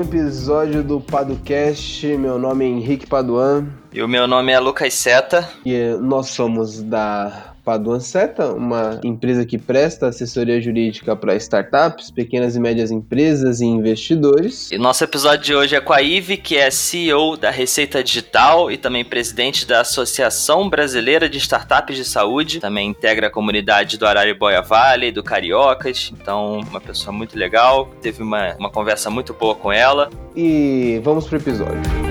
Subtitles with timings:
[0.00, 2.06] um episódio do Padocast.
[2.16, 3.66] Meu nome é Henrique Paduan.
[3.92, 5.46] E o meu nome é Lucas Seta.
[5.64, 12.56] E nós somos da Paduan Seta, uma empresa que presta assessoria jurídica para startups, pequenas
[12.56, 14.70] e médias empresas e investidores.
[14.70, 18.70] E nosso episódio de hoje é com a Ive, que é CEO da Receita Digital
[18.70, 22.60] e também presidente da Associação Brasileira de Startups de Saúde.
[22.60, 26.12] Também integra a comunidade do Araribóia Valley, do Cariocas.
[26.12, 27.90] Então, uma pessoa muito legal.
[28.00, 30.10] Teve uma, uma conversa muito boa com ela.
[30.34, 32.09] E vamos pro episódio.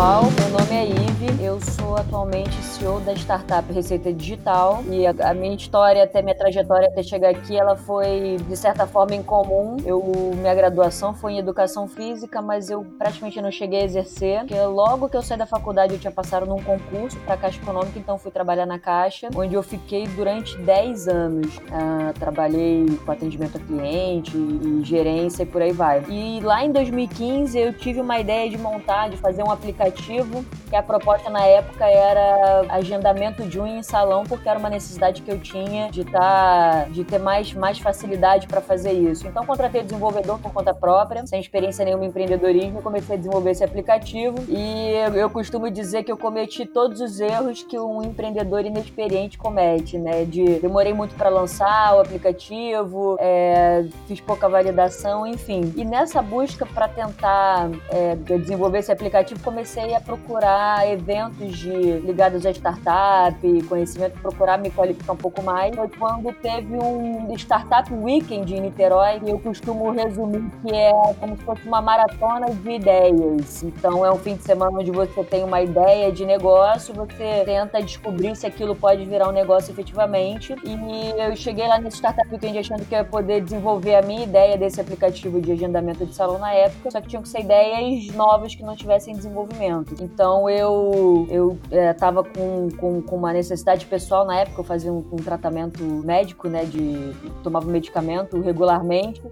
[0.00, 5.34] Pessoal, meu nome é Ive, eu sou atualmente CEO da startup Receita Digital e a,
[5.34, 9.76] minha história, até minha trajetória até chegar aqui, ela foi de certa forma incomum.
[9.84, 10.02] Eu,
[10.34, 15.10] minha graduação foi em educação física, mas eu praticamente não cheguei a exercer, porque logo
[15.10, 18.30] que eu saí da faculdade eu tinha passado num concurso para Caixa Econômica, então fui
[18.30, 21.60] trabalhar na Caixa, onde eu fiquei durante 10 anos.
[21.70, 26.02] Ah, trabalhei com atendimento a cliente e gerência e por aí vai.
[26.08, 30.76] E lá em 2015 eu tive uma ideia de montar, de fazer um aplicativo, que
[30.76, 35.30] a proposta na época era agendamento de unha em salão, porque era uma necessidade que
[35.30, 39.26] eu tinha de tá, de ter mais, mais facilidade para fazer isso.
[39.26, 43.64] Então contratei desenvolvedor por conta própria, sem experiência nenhuma em empreendedorismo, comecei a desenvolver esse
[43.64, 49.38] aplicativo e eu costumo dizer que eu cometi todos os erros que um empreendedor inexperiente
[49.38, 50.24] comete, né?
[50.24, 55.72] De demorei muito para lançar o aplicativo, é, fiz pouca validação, enfim.
[55.76, 62.44] E nessa busca para tentar é, desenvolver esse aplicativo, comecei a procurar eventos de, ligados
[62.44, 65.74] a startup, conhecimento, procurar me qualificar um pouco mais.
[65.74, 71.36] Foi quando teve um Startup Weekend em Niterói, que eu costumo resumir que é como
[71.36, 73.62] se fosse uma maratona de ideias.
[73.62, 77.82] Então é um fim de semana onde você tem uma ideia de negócio, você tenta
[77.82, 80.54] descobrir se aquilo pode virar um negócio efetivamente.
[80.64, 84.24] E eu cheguei lá nesse Startup Weekend achando que eu ia poder desenvolver a minha
[84.24, 88.14] ideia desse aplicativo de agendamento de salão na época, só que tinham que ser ideias
[88.14, 89.94] novas que não tivessem desenvolvimento.
[90.00, 91.94] Então eu eu é,
[92.34, 94.26] com, com, com, uma necessidade pessoal.
[94.26, 99.22] Na época, eu fazia um, um tratamento médico, né, de tomava medicamento regularmente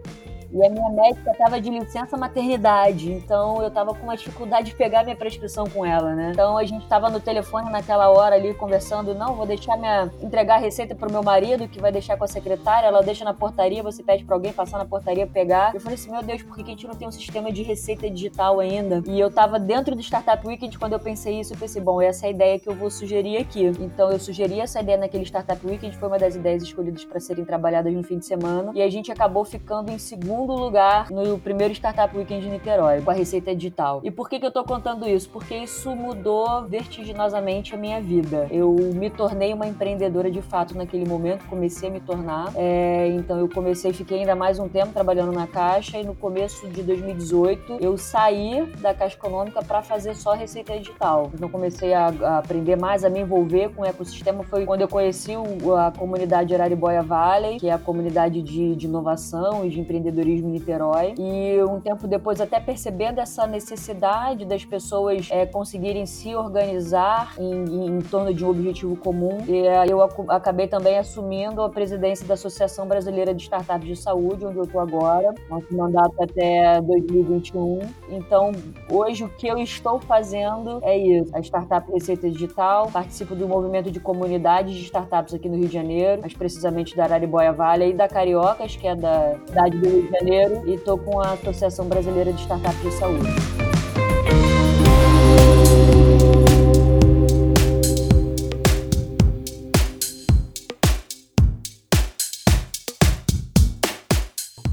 [0.53, 4.77] e a minha médica estava de licença maternidade, então eu estava com uma dificuldade de
[4.77, 6.31] pegar minha prescrição com ela, né?
[6.33, 10.57] Então a gente estava no telefone naquela hora ali conversando, não, vou deixar minha entregar
[10.57, 13.83] a receita pro meu marido, que vai deixar com a secretária, ela deixa na portaria,
[13.83, 15.75] você pede para alguém passar na portaria pegar.
[15.75, 18.09] Eu falei assim, meu Deus, por que a gente não tem um sistema de receita
[18.09, 19.03] digital ainda?
[19.07, 22.27] E eu estava dentro do Startup Weekend quando eu pensei isso, eu pensei, bom, essa
[22.27, 23.67] é a ideia que eu vou sugerir aqui.
[23.81, 27.45] Então eu sugeri essa ideia naquele Startup Weekend, foi uma das ideias escolhidas para serem
[27.45, 31.37] trabalhadas no fim de semana, e a gente acabou ficando em segundo segundo lugar no
[31.37, 34.01] primeiro Startup Weekend de Niterói, com a receita digital.
[34.05, 35.29] E por que, que eu tô contando isso?
[35.31, 38.47] Porque isso mudou vertiginosamente a minha vida.
[38.49, 42.53] Eu me tornei uma empreendedora de fato naquele momento, comecei a me tornar.
[42.55, 46.69] É, então eu comecei, fiquei ainda mais um tempo trabalhando na Caixa e no começo
[46.69, 51.33] de 2018 eu saí da Caixa Econômica para fazer só receita digital.
[51.35, 54.45] Então comecei a, a, aprender mais, a me envolver com o ecossistema.
[54.45, 58.87] Foi quando eu conheci o, a comunidade Araribóia Valley, que é a comunidade de, de
[58.87, 61.15] inovação e de empreendedorismo turismo em Niterói.
[61.19, 67.87] E um tempo depois, até percebendo essa necessidade das pessoas é, conseguirem se organizar em,
[67.87, 72.35] em, torno de um objetivo comum, e, é, eu acabei também assumindo a presidência da
[72.35, 77.81] Associação Brasileira de Startups de Saúde, onde eu estou agora, nosso mandato até 2021.
[78.11, 78.53] Então,
[78.91, 83.91] hoje o que eu estou fazendo é isso: a Startup Receita Digital, participo do movimento
[83.91, 87.95] de comunidades de startups aqui no Rio de Janeiro, mais precisamente da Araribóia Vale e
[87.95, 90.18] da Cariocas, que é da cidade do Rio de Janeiro
[90.67, 93.58] e estou com a Associação Brasileira de Startups de Saúde.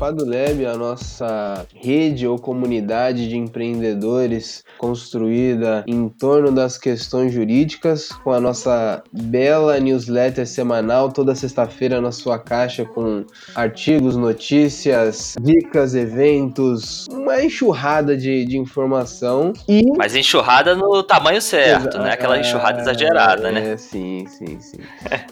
[0.06, 8.32] Padulab, a nossa rede ou comunidade de empreendedores construída em torno das questões jurídicas, com
[8.32, 13.26] a nossa bela newsletter semanal toda sexta-feira na sua caixa com
[13.56, 21.98] artigos, notícias, dicas, eventos, uma enxurrada de, de informação e mas enxurrada no tamanho certo,
[21.98, 22.12] né?
[22.12, 23.72] Aquela enxurrada exagerada, é, né?
[23.72, 24.78] É, sim, sim, sim.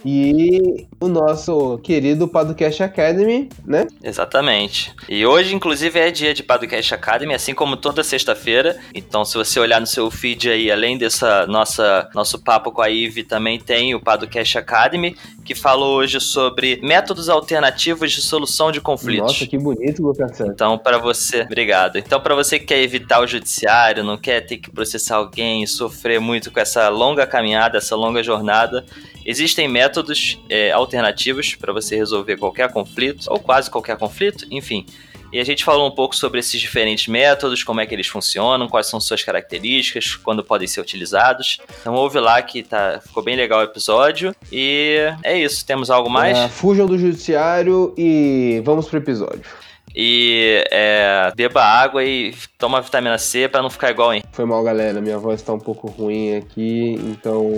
[0.03, 3.85] e o nosso querido Podcast Academy, né?
[4.03, 4.93] Exatamente Exatamente.
[5.09, 8.79] E hoje, inclusive, é dia de Podcast Academy, assim como toda sexta-feira.
[8.93, 12.89] Então, se você olhar no seu feed aí, além dessa nossa nosso papo com a
[12.89, 18.79] Ive, também tem o Podcast Academy, que falou hoje sobre métodos alternativos de solução de
[18.79, 19.33] conflitos.
[19.33, 20.39] Nossa, que bonito, Lucas.
[20.41, 21.97] Então, para você, obrigado.
[21.97, 26.19] Então, para você que quer evitar o judiciário, não quer ter que processar alguém, sofrer
[26.19, 28.85] muito com essa longa caminhada, essa longa jornada,
[29.25, 34.85] existem métodos é, alternativos para você resolver qualquer conflito, ou quase qualquer conflito, enfim.
[35.33, 38.69] E a gente falou um pouco sobre esses diferentes métodos, como é que eles funcionam,
[38.69, 41.57] quais são suas características, quando podem ser utilizados.
[41.81, 44.35] Então ouve lá que tá, ficou bem legal o episódio.
[44.51, 46.37] E é isso, temos algo mais?
[46.37, 49.62] É, fujam do judiciário e vamos pro episódio.
[49.95, 54.23] E é, beba água e toma vitamina C para não ficar igual, hein?
[54.31, 54.99] Foi mal, galera.
[55.01, 57.51] Minha voz tá um pouco ruim aqui, então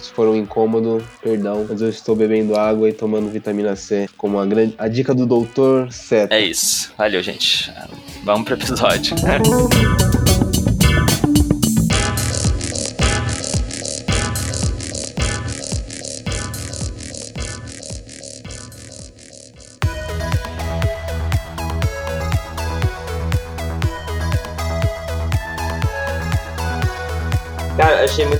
[0.00, 1.66] se for um incômodo, perdão.
[1.68, 5.26] Mas eu estou bebendo água e tomando vitamina C, como a, grande, a dica do
[5.26, 6.34] doutor Seta.
[6.34, 6.92] É isso.
[6.96, 7.72] Valeu, gente.
[8.24, 9.14] Vamos pro episódio.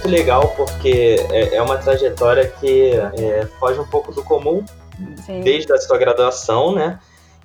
[0.09, 4.65] muito legal porque é, é uma trajetória que é, foge um pouco do comum
[5.25, 5.41] Sim.
[5.41, 6.99] desde a sua graduação, né?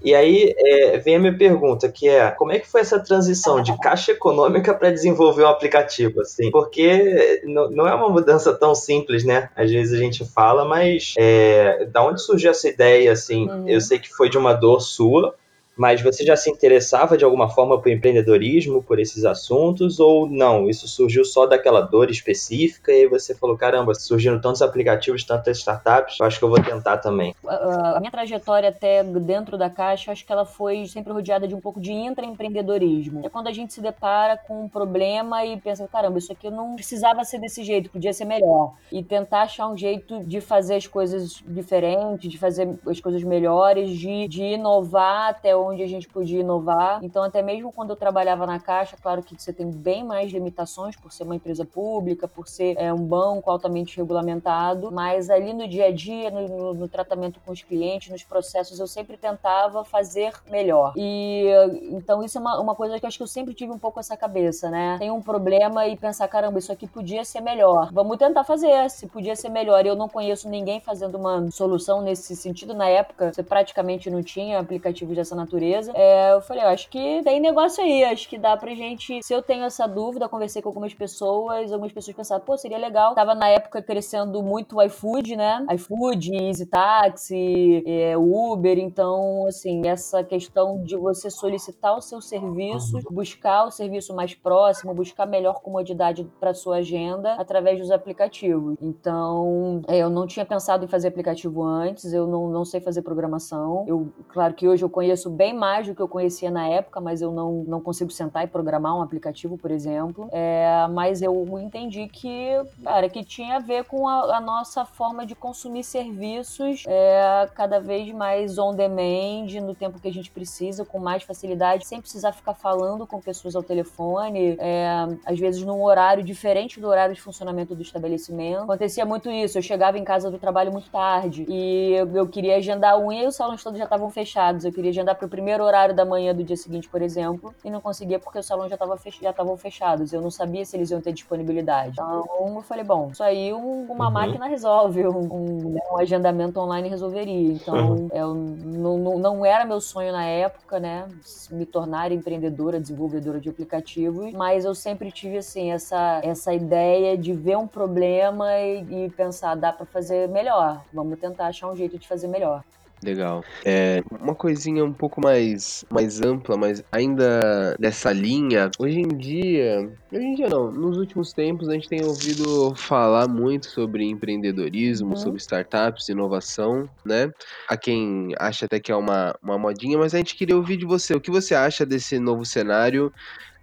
[0.04, 3.62] E aí é, vem a minha pergunta, que é como é que foi essa transição
[3.62, 6.52] de caixa econômica para desenvolver um aplicativo, assim?
[6.52, 9.50] Porque não é uma mudança tão simples, né?
[9.56, 13.50] Às vezes a gente fala, mas é, da onde surgiu essa ideia, assim?
[13.50, 13.70] Uhum.
[13.70, 15.36] Eu sei que foi de uma dor sua,
[15.76, 20.70] mas você já se interessava de alguma forma por empreendedorismo, por esses assuntos, ou não?
[20.70, 25.58] Isso surgiu só daquela dor específica e aí você falou: caramba, surgiram tantos aplicativos, tantas
[25.58, 27.36] startups, acho que eu vou tentar também.
[27.48, 31.60] A, minha trajetória até dentro da Caixa, acho que ela foi sempre rodeada de um
[31.60, 33.26] pouco de intraempreendedorismo.
[33.26, 36.76] É quando a gente se depara com um problema e pensa: caramba, isso aqui não
[36.76, 38.74] precisava ser desse jeito, podia ser melhor.
[38.92, 43.90] E tentar achar um jeito de fazer as coisas diferentes, de fazer as coisas melhores,
[43.90, 47.00] de, de inovar até onde a gente podia inovar.
[47.04, 50.96] Então, até mesmo quando eu trabalhava na Caixa, claro que você tem bem mais limitações
[50.96, 55.68] por ser uma empresa pública, por ser é, um banco altamente regulamentado, mas ali no
[55.68, 59.84] dia a dia, no, no, no tratamento com os clientes, nos processos, eu sempre tentava
[59.84, 60.94] fazer melhor.
[60.96, 61.48] E
[61.92, 64.00] então isso é uma, uma coisa que eu acho que eu sempre tive um pouco
[64.00, 64.98] essa cabeça, né?
[65.00, 67.90] Tem um problema e pensar, caramba, isso aqui podia ser melhor.
[67.92, 69.86] Vamos tentar fazer, se podia ser melhor.
[69.86, 72.74] Eu não conheço ninguém fazendo uma solução nesse sentido.
[72.74, 75.92] Na época, você praticamente não tinha aplicativos dessa natureza natureza.
[75.96, 79.20] É, eu falei, eu acho que tem negócio aí, acho que dá pra gente.
[79.22, 83.14] Se eu tenho essa dúvida, conversei com algumas pessoas, algumas pessoas pensaram, pô, seria legal.
[83.14, 85.66] Tava na época crescendo muito o iFood, né?
[85.72, 88.80] iFood, Easy Taxi, é, Uber.
[88.80, 94.94] Então, assim, essa questão de você solicitar o seu serviço, buscar o serviço mais próximo,
[94.94, 98.76] buscar melhor comodidade para sua agenda através dos aplicativos.
[98.82, 103.02] Então, é, eu não tinha pensado em fazer aplicativo antes, eu não, não sei fazer
[103.02, 103.86] programação.
[103.88, 107.02] Eu, claro que hoje eu conheço bem bem mais do que eu conhecia na época,
[107.02, 110.30] mas eu não, não consigo sentar e programar um aplicativo, por exemplo.
[110.32, 112.50] É, mas eu entendi que,
[112.82, 117.82] cara, que tinha a ver com a, a nossa forma de consumir serviços é, cada
[117.82, 122.32] vez mais on demand, no tempo que a gente precisa, com mais facilidade, sem precisar
[122.32, 124.88] ficar falando com pessoas ao telefone, é,
[125.26, 128.64] às vezes num horário diferente do horário de funcionamento do estabelecimento.
[128.64, 132.56] Acontecia muito isso, eu chegava em casa do trabalho muito tarde e eu, eu queria
[132.56, 134.64] agendar unha e os salões todos já estavam fechados.
[134.64, 137.82] Eu queria agendar para primeiro horário da manhã do dia seguinte, por exemplo, e não
[137.82, 140.14] conseguia porque o salão já estava fech já estavam fechados.
[140.14, 141.94] Eu não sabia se eles iam ter disponibilidade.
[141.94, 144.12] Então eu falei, bom, isso aí um, uma uhum.
[144.12, 147.52] máquina resolve, um, um, um, agendamento online resolveria.
[147.52, 148.10] Então uhum.
[148.14, 151.08] eu, não, não, não era meu sonho na época, né,
[151.50, 157.34] me tornar empreendedora, desenvolvedora de aplicativos, mas eu sempre tive assim essa essa ideia de
[157.34, 160.84] ver um problema e, e pensar, dá para fazer melhor.
[160.94, 162.64] Vamos tentar achar um jeito de fazer melhor.
[163.04, 163.44] Legal.
[163.66, 168.72] É, uma coisinha um pouco mais, mais ampla, mas ainda dessa linha.
[168.80, 173.28] Hoje em dia, hoje em dia não, nos últimos tempos a gente tem ouvido falar
[173.28, 175.16] muito sobre empreendedorismo, uhum.
[175.16, 177.32] sobre startups, inovação, né?
[177.68, 180.86] A quem acha até que é uma, uma modinha, mas a gente queria ouvir de
[180.86, 181.14] você.
[181.14, 183.12] O que você acha desse novo cenário?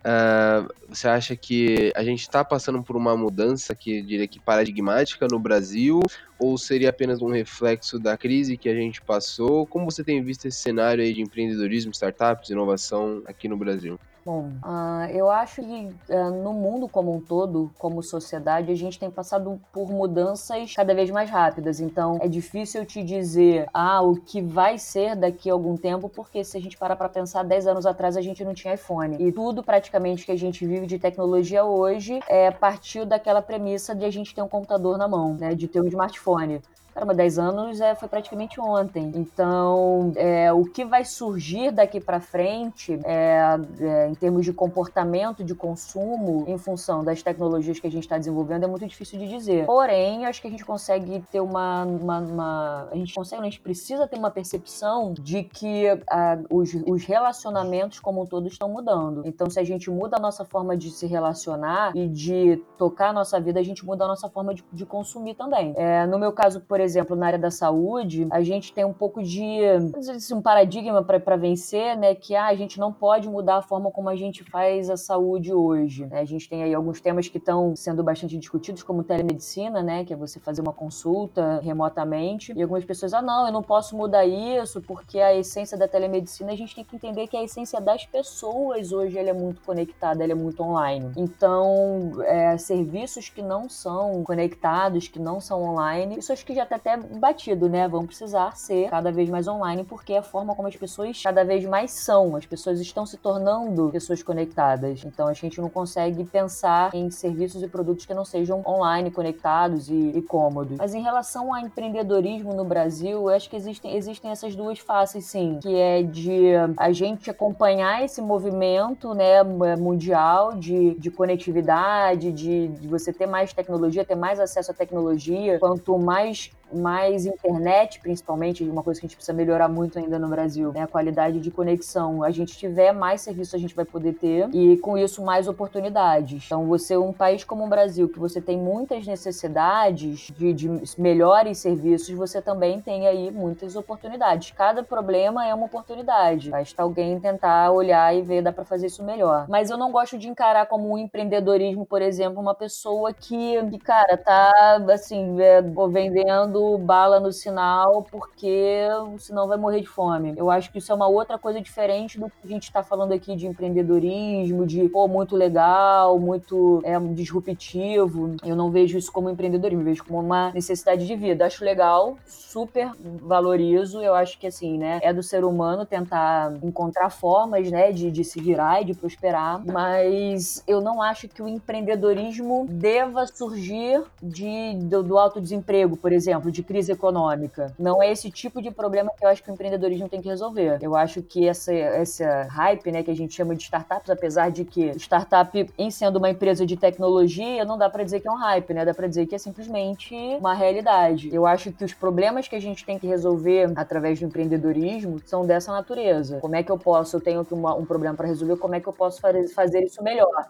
[0.01, 5.27] Uh, você acha que a gente está passando por uma mudança que diria que paradigmática
[5.31, 6.01] no Brasil
[6.39, 9.67] ou seria apenas um reflexo da crise que a gente passou?
[9.67, 14.01] Como você tem visto esse cenário aí de empreendedorismo, startups, inovação aqui no Brasil?
[14.25, 18.99] Bom, uh, eu acho que uh, no mundo como um todo, como sociedade, a gente
[18.99, 21.81] tem passado por mudanças cada vez mais rápidas.
[21.81, 26.45] Então, é difícil te dizer ah, o que vai ser daqui a algum tempo, porque
[26.45, 29.17] se a gente parar para pensar, 10 anos atrás a gente não tinha iPhone.
[29.19, 34.05] E tudo praticamente que a gente vive de tecnologia hoje é partiu daquela premissa de
[34.05, 35.55] a gente ter um computador na mão, né?
[35.55, 36.61] De ter um smartphone.
[37.01, 39.11] Caramba, 10 anos é, foi praticamente ontem.
[39.15, 45.43] Então, é, o que vai surgir daqui para frente, é, é, em termos de comportamento
[45.43, 49.29] de consumo, em função das tecnologias que a gente está desenvolvendo, é muito difícil de
[49.29, 49.65] dizer.
[49.65, 51.85] Porém, acho que a gente consegue ter uma.
[51.85, 56.75] uma, uma a gente consegue, a gente precisa ter uma percepção de que a, os,
[56.87, 59.23] os relacionamentos como um todo estão mudando.
[59.25, 63.13] Então, se a gente muda a nossa forma de se relacionar e de tocar a
[63.15, 65.73] nossa vida, a gente muda a nossa forma de, de consumir também.
[65.79, 68.93] É, no meu caso, por por exemplo, na área da saúde, a gente tem um
[68.93, 72.15] pouco de assim, um paradigma para vencer, né?
[72.15, 75.53] Que ah, a gente não pode mudar a forma como a gente faz a saúde
[75.53, 76.07] hoje.
[76.07, 76.21] Né?
[76.21, 80.05] A gente tem aí alguns temas que estão sendo bastante discutidos, como telemedicina, né?
[80.05, 82.53] Que é você fazer uma consulta remotamente.
[82.57, 86.53] E algumas pessoas, ah, não, eu não posso mudar isso, porque a essência da telemedicina,
[86.53, 90.25] a gente tem que entender que a essência das pessoas hoje ela é muito conectada,
[90.25, 91.13] ela é muito online.
[91.17, 96.77] Então, é, serviços que não são conectados, que não são online, acho que já tá
[96.77, 97.89] até batido, né?
[97.89, 101.45] Vão precisar ser cada vez mais online, porque é a forma como as pessoas cada
[101.45, 102.37] vez mais são.
[102.37, 105.05] As pessoas estão se tornando pessoas conectadas.
[105.05, 109.89] Então a gente não consegue pensar em serviços e produtos que não sejam online, conectados
[109.89, 110.79] e, e cômodos.
[110.79, 115.25] Mas em relação ao empreendedorismo no Brasil, eu acho que existem, existem essas duas faces,
[115.27, 122.69] sim, que é de a gente acompanhar esse movimento né, mundial de, de conectividade, de,
[122.69, 125.59] de você ter mais tecnologia, ter mais acesso à tecnologia.
[125.59, 130.29] Quanto mais mais internet, principalmente, uma coisa que a gente precisa melhorar muito ainda no
[130.29, 130.83] Brasil, né?
[130.83, 132.23] A qualidade de conexão.
[132.23, 136.45] A gente tiver mais serviço, a gente vai poder ter e com isso mais oportunidades.
[136.47, 141.59] Então, você um país como o Brasil, que você tem muitas necessidades de, de melhores
[141.59, 144.51] serviços, você também tem aí muitas oportunidades.
[144.53, 146.51] Cada problema é uma oportunidade.
[146.51, 149.47] Basta alguém tentar olhar e ver, dá para fazer isso melhor.
[149.49, 154.17] Mas eu não gosto de encarar como um empreendedorismo, por exemplo, uma pessoa que, cara,
[154.17, 158.87] tá assim, é, vendendo dando bala no sinal porque
[159.19, 160.35] senão vai morrer de fome.
[160.37, 163.13] Eu acho que isso é uma outra coisa diferente do que a gente está falando
[163.13, 168.37] aqui de empreendedorismo, de pô, muito legal, muito é, disruptivo.
[168.45, 171.47] Eu não vejo isso como empreendedorismo, eu vejo como uma necessidade de vida.
[171.47, 174.03] Acho legal, super valorizo.
[174.03, 178.25] Eu acho que assim, né, é do ser humano tentar encontrar formas, né, de, de
[178.25, 184.75] se virar e de prosperar, mas eu não acho que o empreendedorismo deva surgir de,
[184.83, 187.73] do, do alto desemprego, por exemplo exemplo, de crise econômica.
[187.79, 190.79] Não é esse tipo de problema que eu acho que o empreendedorismo tem que resolver.
[190.83, 194.65] Eu acho que essa, essa hype, né, que a gente chama de startups, apesar de
[194.65, 198.37] que startup, em sendo uma empresa de tecnologia, não dá para dizer que é um
[198.37, 198.85] hype, né?
[198.85, 201.33] Dá para dizer que é simplesmente uma realidade.
[201.33, 205.47] Eu acho que os problemas que a gente tem que resolver através do empreendedorismo são
[205.47, 206.41] dessa natureza.
[206.41, 208.89] Como é que eu posso, eu tenho uma, um problema para resolver, como é que
[208.89, 210.49] eu posso fazer isso melhor?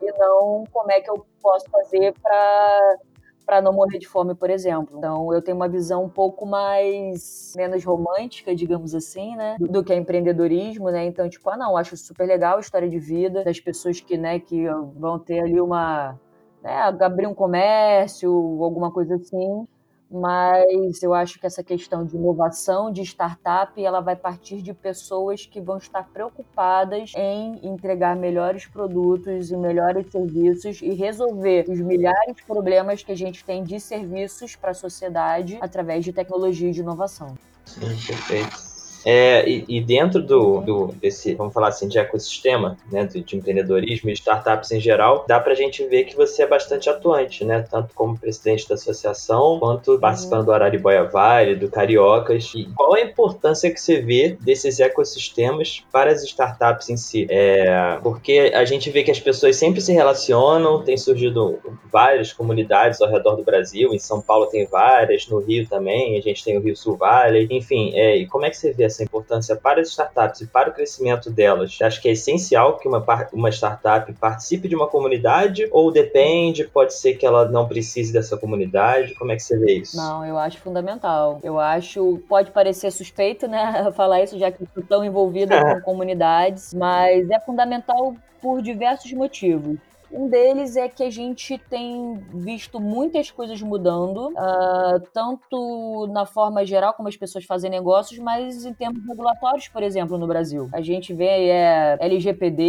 [0.00, 2.98] E não como é que eu posso fazer para
[3.48, 4.98] para não morrer de fome, por exemplo.
[4.98, 9.90] Então, eu tenho uma visão um pouco mais menos romântica, digamos assim, né, do, que
[9.90, 11.06] é empreendedorismo, né?
[11.06, 14.38] Então, tipo, ah, não, acho super legal a história de vida das pessoas que, né,
[14.38, 16.20] que vão ter ali uma,
[16.62, 18.30] né, abrir um comércio,
[18.62, 19.66] alguma coisa assim
[20.10, 25.44] mas eu acho que essa questão de inovação, de startup, ela vai partir de pessoas
[25.44, 32.36] que vão estar preocupadas em entregar melhores produtos e melhores serviços e resolver os milhares
[32.36, 36.72] de problemas que a gente tem de serviços para a sociedade através de tecnologia e
[36.72, 37.34] de inovação.
[37.64, 38.77] Sim, perfeito.
[39.04, 43.36] É, e, e, dentro do, do, desse, vamos falar assim, de ecossistema, né, de, de
[43.36, 47.44] empreendedorismo e startups em geral, dá para a gente ver que você é bastante atuante,
[47.44, 52.52] né, tanto como presidente da associação, quanto participando do Araribóia Vale, do Cariocas.
[52.54, 57.26] E qual a importância que você vê desses ecossistemas para as startups em si?
[57.30, 61.58] É, porque a gente vê que as pessoas sempre se relacionam, tem surgido
[61.90, 66.20] várias comunidades ao redor do Brasil, em São Paulo tem várias, no Rio também, a
[66.20, 69.04] gente tem o Rio Sul Valley, enfim, é, e como é que você vê essa
[69.04, 73.04] importância para as startups e para o crescimento delas, acho que é essencial que uma,
[73.32, 78.36] uma startup participe de uma comunidade ou depende, pode ser que ela não precise dessa
[78.36, 79.14] comunidade?
[79.14, 79.96] Como é que você vê isso?
[79.96, 81.38] Não, eu acho fundamental.
[81.42, 86.74] Eu acho, pode parecer suspeito, né, falar isso, já que estou tão envolvida com comunidades,
[86.74, 89.78] mas é fundamental por diversos motivos.
[90.10, 96.64] Um deles é que a gente tem visto muitas coisas mudando, uh, tanto na forma
[96.64, 100.68] geral como as pessoas fazem negócios, mas em termos regulatórios, por exemplo, no Brasil.
[100.72, 102.62] A gente vê é, LGPD,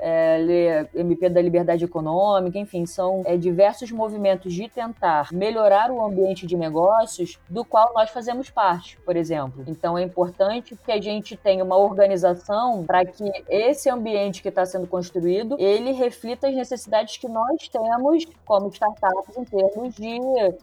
[0.00, 6.46] é, MP da Liberdade Econômica, enfim, são é, diversos movimentos de tentar melhorar o ambiente
[6.46, 9.64] de negócios do qual nós fazemos parte, por exemplo.
[9.66, 14.64] Então é importante que a gente tenha uma organização para que esse ambiente que está
[14.64, 20.18] sendo construído ele reflita as necessidades que nós temos como startups em termos de,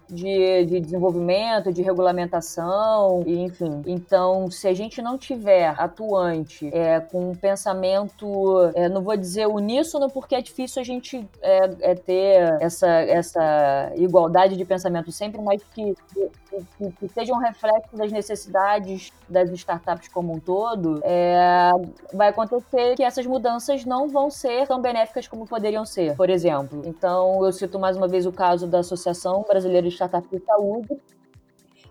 [0.09, 3.81] de, de desenvolvimento, de regulamentação, enfim.
[3.85, 9.47] Então, se a gente não tiver atuante é, com um pensamento, é, não vou dizer
[9.47, 15.41] uníssono, porque é difícil a gente é, é ter essa, essa igualdade de pensamento sempre,
[15.41, 21.71] mas que, que, que seja um reflexo das necessidades das startups como um todo, é,
[22.13, 26.81] vai acontecer que essas mudanças não vão ser tão benéficas como poderiam ser, por exemplo.
[26.85, 30.97] Então, eu cito mais uma vez o caso da Associação Brasileira de Startups de Saúde,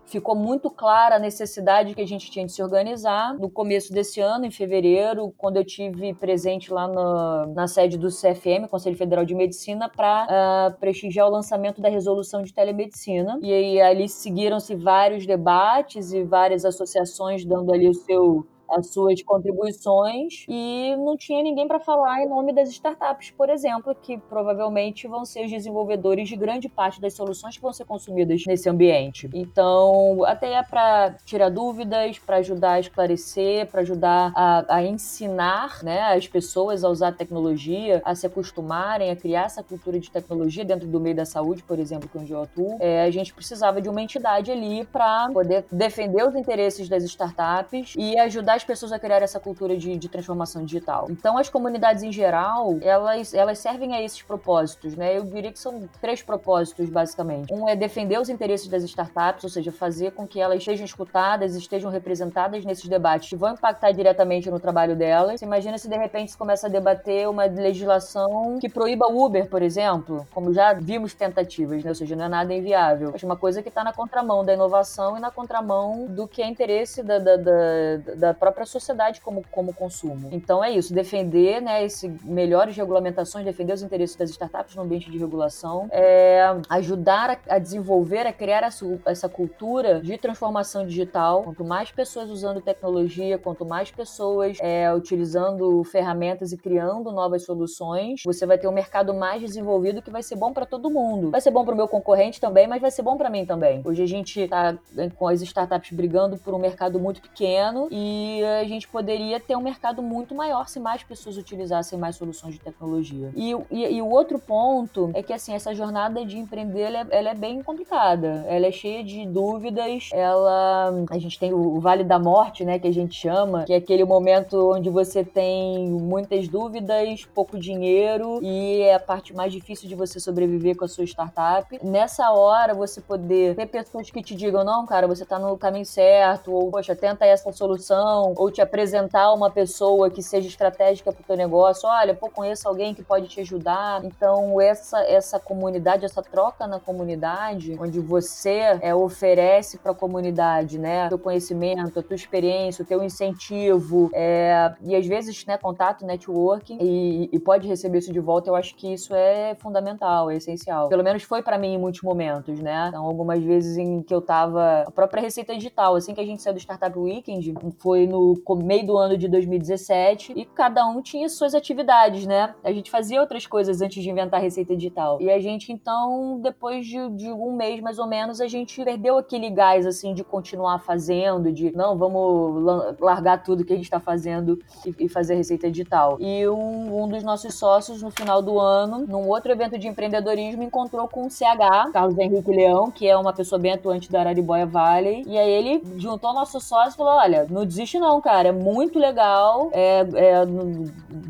[0.09, 3.35] ficou muito clara a necessidade que a gente tinha de se organizar.
[3.35, 8.09] No começo desse ano, em fevereiro, quando eu tive presente lá na, na sede do
[8.09, 13.39] CFM, Conselho Federal de Medicina, para uh, ah, prestigiar o lançamento da resolução de telemedicina.
[13.41, 19.21] E aí ali seguiram-se vários debates e várias associações dando ali o seu as suas
[19.23, 25.07] contribuições e não tinha ninguém para falar em nome das startups, por exemplo, que provavelmente
[25.07, 29.29] vão ser os desenvolvedores de grande parte das soluções que vão ser consumidas nesse ambiente.
[29.33, 35.83] Então, até é para tirar dúvidas, para ajudar a esclarecer, para ajudar a, a, ensinar
[35.83, 40.09] né, as pessoas a usar a tecnologia, a se acostumarem a criar essa cultura de
[40.09, 42.77] tecnologia dentro do meio da saúde, por exemplo, que eu atuo.
[42.79, 47.95] É, a gente precisava de uma entidade ali para poder defender os interesses das startups
[47.97, 51.07] e ajudar as pessoas a criar essa cultura de, de transformação digital.
[51.09, 55.17] Então, as comunidades em geral, elas, elas servem a esses propósitos, né?
[55.17, 57.53] Eu diria que são três propósitos, basicamente.
[57.53, 61.55] Um é defender os interesses das startups, ou seja, fazer com que elas estejam escutadas,
[61.55, 65.39] estejam representadas nesses debates que vão impactar diretamente no trabalho delas.
[65.39, 69.47] Você imagina se de repente se começa a debater uma legislação que proíba o Uber,
[69.49, 71.91] por exemplo, como já vimos tentativas, né?
[71.91, 73.11] Ou seja, não é nada inviável.
[73.15, 76.47] Acho uma coisa que está na contramão da inovação e na contramão do que é
[76.47, 80.29] interesse da, da, da, da própria própria sociedade como, como consumo.
[80.31, 85.09] Então é isso, defender né, esse, melhores regulamentações, defender os interesses das startups no ambiente
[85.09, 91.43] de regulação, é, ajudar a, a, desenvolver, a criar essa, essa cultura de transformação digital.
[91.43, 98.21] Quanto mais pessoas usando tecnologia, quanto mais pessoas é, utilizando ferramentas e criando novas soluções,
[98.25, 101.31] você vai ter um mercado mais desenvolvido que vai ser bom para todo mundo.
[101.31, 103.81] Vai ser bom para o meu concorrente também, mas vai ser bom para mim também.
[103.85, 104.77] Hoje a gente está
[105.15, 109.61] com as startups brigando por um mercado muito pequeno e a gente poderia ter um
[109.61, 113.31] mercado muito maior se mais pessoas utilizassem mais soluções de tecnologia.
[113.35, 117.07] E, e, e o outro ponto é que, assim, essa jornada de empreender, ela é,
[117.11, 118.45] ela é, bem complicada.
[118.47, 120.91] Ela é cheia de dúvidas, ela...
[121.09, 124.03] A gente tem o Vale da Morte, né, que a gente chama, que é aquele
[124.03, 129.95] momento onde você tem muitas dúvidas, pouco dinheiro e é a parte mais difícil de
[129.95, 131.79] você sobreviver com a sua startup.
[131.83, 135.85] Nessa hora, você poder ter pessoas que te digam, não, cara, você tá no caminho
[135.85, 141.21] certo, ou, poxa, tenta essa solução, ou te apresentar uma pessoa que seja estratégica para
[141.21, 141.87] o teu negócio.
[141.87, 144.03] Olha, pô, conheço alguém que pode te ajudar.
[144.03, 150.77] Então, essa, essa comunidade, essa troca na comunidade, onde você é, oferece para a comunidade,
[150.77, 156.05] né, teu conhecimento, a tua experiência, o teu incentivo, é, e às vezes, né, contato,
[156.05, 160.35] networking, e, e pode receber isso de volta, eu acho que isso é fundamental, é
[160.35, 160.89] essencial.
[160.89, 162.87] Pelo menos foi para mim em muitos momentos, né?
[162.89, 164.83] Então, algumas vezes em que eu tava.
[164.87, 168.85] A própria receita digital, assim que a gente saiu do Startup Weekend, foi no meio
[168.85, 172.53] do ano de 2017 e cada um tinha suas atividades, né?
[172.63, 175.21] A gente fazia outras coisas antes de inventar a receita digital.
[175.21, 179.17] E a gente, então, depois de, de um mês mais ou menos, a gente perdeu
[179.17, 183.99] aquele gás, assim, de continuar fazendo, de não, vamos largar tudo que a gente está
[183.99, 186.17] fazendo e, e, fazer receita digital.
[186.19, 190.63] E um, um dos nossos sócios, no final do ano, num outro evento de empreendedorismo,
[190.63, 194.65] encontrou com o CH, Carlos Henrique Leão, que é uma pessoa bem atuante da Araribóia
[194.65, 195.23] Valley.
[195.27, 198.49] E aí ele juntou nosso sócio e falou: olha, não desiste não cara.
[198.49, 199.69] É muito legal.
[199.73, 200.45] É, é,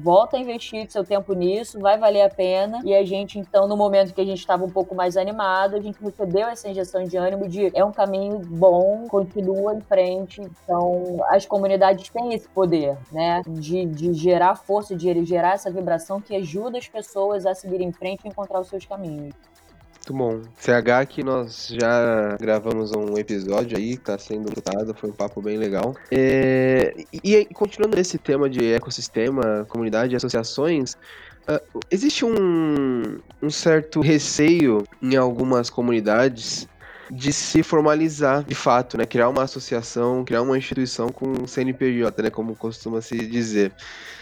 [0.02, 2.80] volta a investir seu tempo nisso, vai valer a pena.
[2.84, 5.82] E a gente, então, no momento que a gente estava um pouco mais animado, a
[5.82, 10.42] gente recebeu essa injeção de ânimo de é um caminho bom, continua em frente.
[10.42, 13.42] Então, as comunidades têm esse poder, né?
[13.48, 17.92] De, de gerar força, de gerar essa vibração que ajuda as pessoas a seguir em
[17.92, 19.34] frente e encontrar os seus caminhos.
[20.00, 20.42] Muito bom.
[20.58, 25.58] CH que nós já gravamos um episódio aí, tá sendo lutado, foi um papo bem
[25.58, 25.94] legal.
[26.10, 30.94] É, e continuando nesse tema de ecossistema, comunidade e associações,
[31.48, 36.68] uh, existe um, um certo receio em algumas comunidades
[37.12, 39.06] de se formalizar de fato, né?
[39.06, 42.30] Criar uma associação, criar uma instituição com CNPJ, né?
[42.30, 43.72] Como costuma se dizer.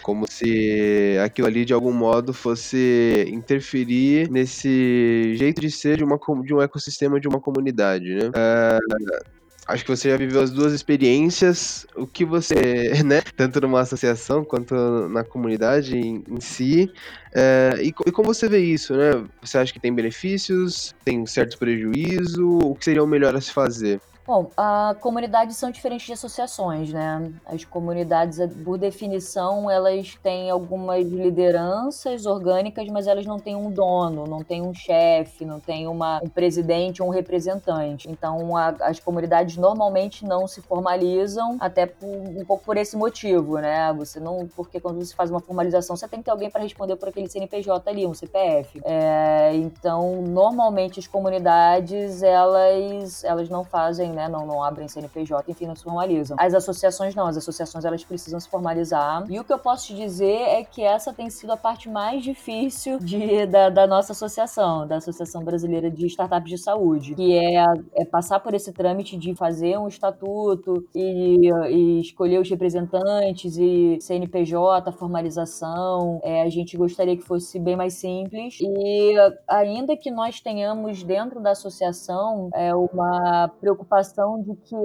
[0.01, 6.17] Como se aquilo ali de algum modo fosse interferir nesse jeito de ser de, uma,
[6.43, 8.29] de um ecossistema de uma comunidade, né?
[8.29, 9.36] Uh,
[9.67, 11.85] acho que você já viveu as duas experiências.
[11.95, 12.55] O que você,
[13.03, 14.73] né, tanto numa associação quanto
[15.09, 16.91] na comunidade em, em si,
[17.33, 19.23] é, e, e, como você vê isso, né?
[19.41, 22.47] Você acha que tem benefícios, tem certo prejuízo?
[22.47, 23.99] O que seria o melhor a se fazer?
[24.27, 27.31] Bom, a comunidades são diferentes de associações, né?
[27.45, 34.27] As comunidades, por definição, elas têm algumas lideranças orgânicas, mas elas não têm um dono,
[34.27, 38.09] não têm um chefe, não têm uma, um presidente ou um representante.
[38.11, 43.59] Então, a, as comunidades normalmente não se formalizam, até por, um pouco por esse motivo,
[43.59, 43.93] né?
[43.93, 46.97] Você não, porque quando você faz uma formalização, você tem que ter alguém para responder
[46.97, 48.81] por aquele CNPJ ali, um CPF.
[48.83, 54.27] É, então, normalmente as comunidades elas, elas não fazem né?
[54.27, 56.35] Não, não abrem CNPJ, enfim, não se formalizam.
[56.39, 59.23] As associações não, as associações elas precisam se formalizar.
[59.29, 62.23] E o que eu posso te dizer é que essa tem sido a parte mais
[62.23, 67.63] difícil de, da, da nossa associação, da Associação Brasileira de Startups de Saúde, que é,
[67.95, 73.99] é passar por esse trâmite de fazer um estatuto e, e escolher os representantes e
[74.01, 76.19] CNPJ, formalização.
[76.23, 78.57] É, a gente gostaria que fosse bem mais simples.
[78.59, 79.13] E
[79.47, 84.75] ainda que nós tenhamos dentro da associação é, uma preocupação preocupação de que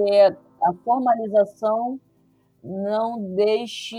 [0.61, 1.99] a formalização
[2.63, 3.97] não deixe,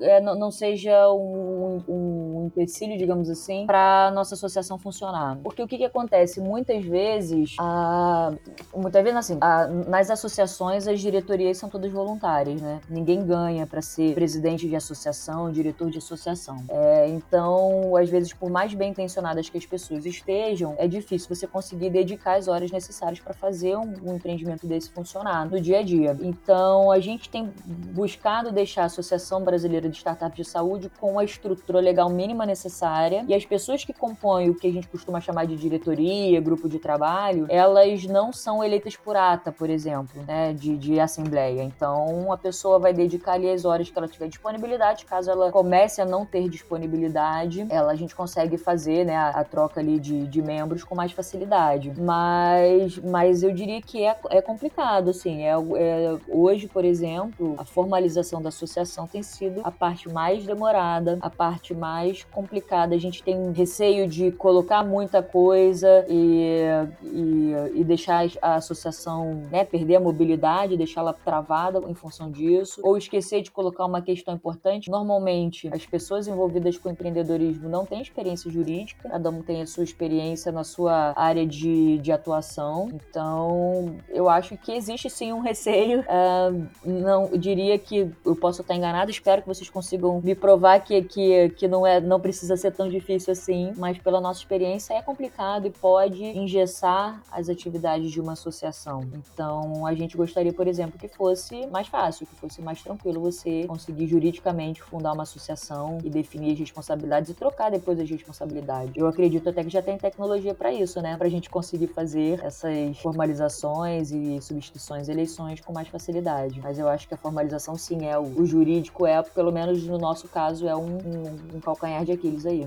[0.00, 5.38] é, não, não seja um, um empecilho, digamos assim, para nossa associação funcionar.
[5.42, 6.40] Porque o que, que acontece?
[6.40, 8.32] Muitas vezes, a,
[8.74, 12.80] muitas vezes assim, a, nas associações as diretorias são todas voluntárias, né?
[12.88, 16.56] Ninguém ganha para ser presidente de associação, diretor de associação.
[16.68, 21.46] É, então, às vezes, por mais bem intencionadas que as pessoas estejam, é difícil você
[21.46, 25.82] conseguir dedicar as horas necessárias para fazer um, um empreendimento desse funcionar no dia a
[25.82, 26.16] dia.
[26.20, 27.52] Então, a gente tem
[27.92, 33.24] buscado deixar a Associação Brasileira de Startups de Saúde com a estrutura legal mínima necessária
[33.28, 36.78] e as pessoas que compõem o que a gente costuma chamar de diretoria, grupo de
[36.78, 41.62] trabalho, elas não são eleitas por ata, por exemplo, né, de, de assembleia.
[41.62, 46.00] Então, a pessoa vai dedicar ali as horas que ela tiver disponibilidade, caso ela comece
[46.00, 50.26] a não ter disponibilidade, ela a gente consegue fazer, né, a, a troca ali de,
[50.26, 51.92] de membros com mais facilidade.
[51.98, 57.64] Mas, mas eu diria que é, é complicado, assim, é, é hoje, por exemplo, a
[57.64, 62.94] formalização da associação tem sido a parte mais demorada, a parte mais complicada.
[62.94, 66.64] A gente tem receio de colocar muita coisa e,
[67.02, 72.96] e, e deixar a associação né, perder a mobilidade, deixá-la travada em função disso, ou
[72.96, 74.90] esquecer de colocar uma questão importante.
[74.90, 79.84] Normalmente, as pessoas envolvidas com empreendedorismo não têm experiência jurídica, cada um tem a sua
[79.84, 82.90] experiência na sua área de, de atuação.
[82.92, 86.00] Então, eu acho que existe sim um receio.
[86.00, 91.02] Uh, não diria que eu posso estar enganado, espero que vocês consigam me provar que,
[91.02, 95.02] que, que não, é, não precisa ser tão difícil assim, mas pela nossa experiência é
[95.02, 99.02] complicado e pode engessar as atividades de uma associação.
[99.12, 103.64] Então, a gente gostaria, por exemplo, que fosse mais fácil, que fosse mais tranquilo você
[103.66, 108.92] conseguir juridicamente fundar uma associação e definir as responsabilidades e trocar depois as responsabilidades.
[108.96, 111.16] Eu acredito até que já tem tecnologia para isso, né?
[111.16, 116.60] Para a gente conseguir fazer essas formalizações e substituições, eleições com mais facilidade.
[116.60, 119.98] Mas eu acho que a formalização sim é o, o jurídico é, pelo menos no
[119.98, 122.66] nosso caso, é um, um, um calcanhar de Aquiles aí.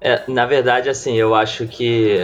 [0.00, 2.18] É, na verdade, assim, eu acho que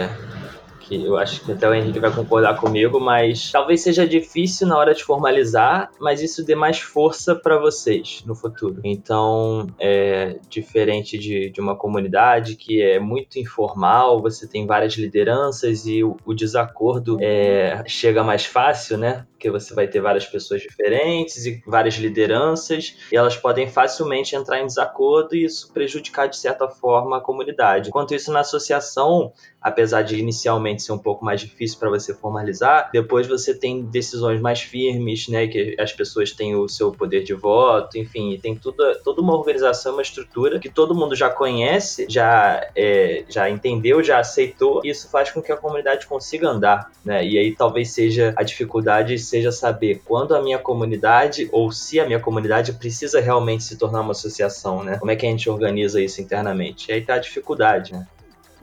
[0.83, 4.77] que eu acho que até o Henrique vai concordar comigo, mas talvez seja difícil na
[4.77, 8.81] hora de formalizar, mas isso dê mais força para vocês no futuro.
[8.83, 15.85] Então, é diferente de, de uma comunidade que é muito informal, você tem várias lideranças
[15.85, 19.25] e o, o desacordo é, chega mais fácil, né?
[19.31, 24.61] Porque você vai ter várias pessoas diferentes e várias lideranças, e elas podem facilmente entrar
[24.61, 27.89] em desacordo e isso prejudicar de certa forma a comunidade.
[27.89, 32.89] Enquanto isso, na associação, apesar de inicialmente ser um pouco mais difícil para você formalizar,
[32.91, 37.33] depois você tem decisões mais firmes, né, que as pessoas têm o seu poder de
[37.33, 42.67] voto, enfim, tem tudo, toda uma organização, uma estrutura que todo mundo já conhece, já,
[42.75, 47.25] é, já entendeu, já aceitou, e isso faz com que a comunidade consiga andar, né,
[47.25, 52.05] e aí talvez seja a dificuldade seja saber quando a minha comunidade ou se a
[52.05, 56.01] minha comunidade precisa realmente se tornar uma associação, né, como é que a gente organiza
[56.01, 58.07] isso internamente, e aí tá a dificuldade, né.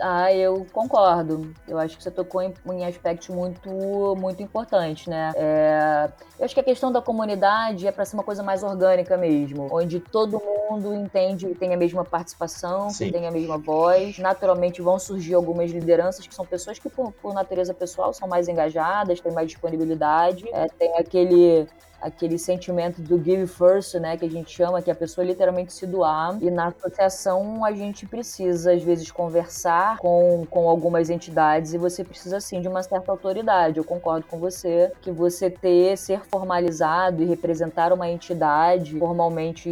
[0.00, 1.52] Ah, eu concordo.
[1.68, 3.68] Eu acho que você tocou em, em aspectos muito,
[4.16, 5.32] muito importantes, né?
[5.36, 9.16] É, eu acho que a questão da comunidade é para ser uma coisa mais orgânica
[9.16, 14.18] mesmo, onde todo mundo entende e tem a mesma participação, que tem a mesma voz.
[14.18, 18.48] Naturalmente vão surgir algumas lideranças que são pessoas que, por, por natureza pessoal, são mais
[18.48, 21.68] engajadas, têm mais disponibilidade, é, tem aquele
[22.00, 25.86] aquele sentimento do give first, né, que a gente chama, que a pessoa literalmente se
[25.86, 26.38] doar.
[26.42, 32.04] E na associação a gente precisa, às vezes, conversar com, com algumas entidades e você
[32.04, 33.78] precisa, sim, de uma certa autoridade.
[33.78, 39.68] Eu concordo com você que você ter, ser formalizado e representar uma entidade formalmente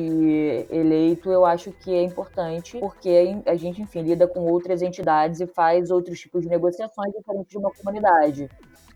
[0.70, 5.46] eleito, eu acho que é importante, porque a gente, enfim, lida com outras entidades e
[5.46, 8.48] faz outros tipos de negociações diferentes de uma comunidade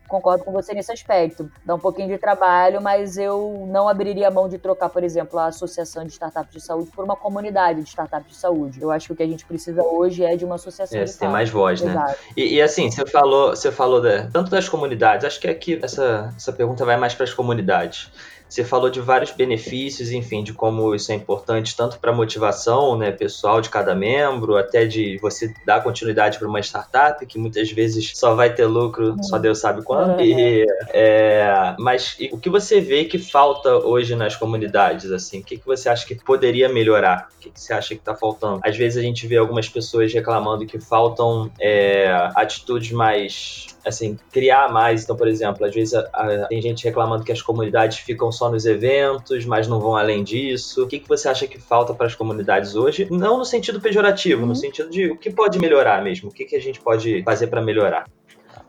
[0.07, 1.49] concordo com você nesse aspecto.
[1.65, 5.39] Dá um pouquinho de trabalho, mas eu não abriria a mão de trocar, por exemplo,
[5.39, 8.81] a Associação de Startups de Saúde por uma comunidade de startups de saúde.
[8.81, 11.13] Eu acho que o que a gente precisa hoje é de uma associação é, de
[11.13, 12.15] tem mais voz, né?
[12.35, 16.33] E, e, assim, você falou, você falou de, tanto das comunidades, acho que aqui essa,
[16.35, 18.11] essa pergunta vai mais para as comunidades.
[18.53, 22.95] Você falou de vários benefícios, enfim, de como isso é importante tanto para a motivação
[22.95, 27.71] né, pessoal de cada membro, até de você dar continuidade para uma startup, que muitas
[27.71, 30.21] vezes só vai ter lucro, só Deus sabe quando.
[30.21, 35.11] E, é, mas e o que você vê que falta hoje nas comunidades?
[35.11, 35.39] assim?
[35.39, 37.29] O que, que você acha que poderia melhorar?
[37.35, 38.59] O que, que você acha que está faltando?
[38.63, 44.71] Às vezes a gente vê algumas pessoas reclamando que faltam é, atitudes mais assim, criar
[44.71, 45.03] mais.
[45.03, 48.49] Então, por exemplo, às vezes a, a, tem gente reclamando que as comunidades ficam só
[48.49, 50.83] nos eventos, mas não vão além disso.
[50.83, 53.07] O que, que você acha que falta para as comunidades hoje?
[53.11, 54.47] Não no sentido pejorativo, uhum.
[54.47, 57.47] no sentido de o que pode melhorar mesmo, o que, que a gente pode fazer
[57.47, 58.05] para melhorar.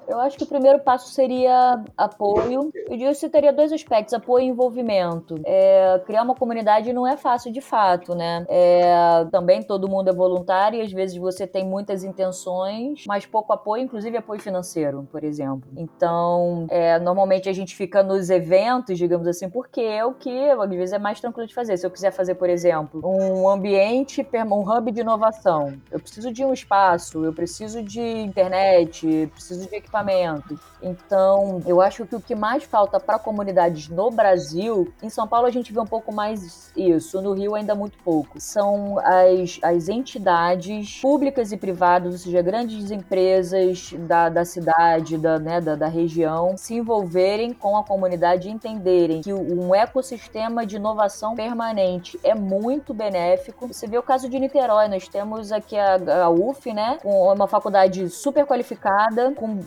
[0.09, 2.71] Eu acho que o primeiro passo seria apoio.
[2.75, 5.41] Eu digo que teria dois aspectos, apoio e envolvimento.
[5.45, 8.45] É, criar uma comunidade não é fácil de fato, né?
[8.49, 13.53] É, também todo mundo é voluntário e às vezes você tem muitas intenções, mas pouco
[13.53, 15.69] apoio, inclusive apoio financeiro, por exemplo.
[15.77, 20.71] Então, é, normalmente a gente fica nos eventos, digamos assim, porque é o que às
[20.71, 21.77] vezes é mais tranquilo de fazer.
[21.77, 26.45] Se eu quiser fazer, por exemplo, um ambiente, um hub de inovação, eu preciso de
[26.45, 30.59] um espaço, eu preciso de internet, preciso de equipamento.
[30.83, 35.47] Então, eu acho que o que mais falta para comunidades no Brasil, em São Paulo
[35.47, 39.89] a gente vê um pouco mais isso, no Rio ainda muito pouco, são as, as
[39.89, 45.87] entidades públicas e privadas, ou seja, grandes empresas da, da cidade, da, né, da, da
[45.87, 52.35] região, se envolverem com a comunidade e entenderem que um ecossistema de inovação permanente é
[52.35, 53.69] muito benéfico.
[53.69, 58.09] Você vê o caso de Niterói, nós temos aqui a, a UF, né, uma faculdade
[58.11, 59.61] super qualificada, com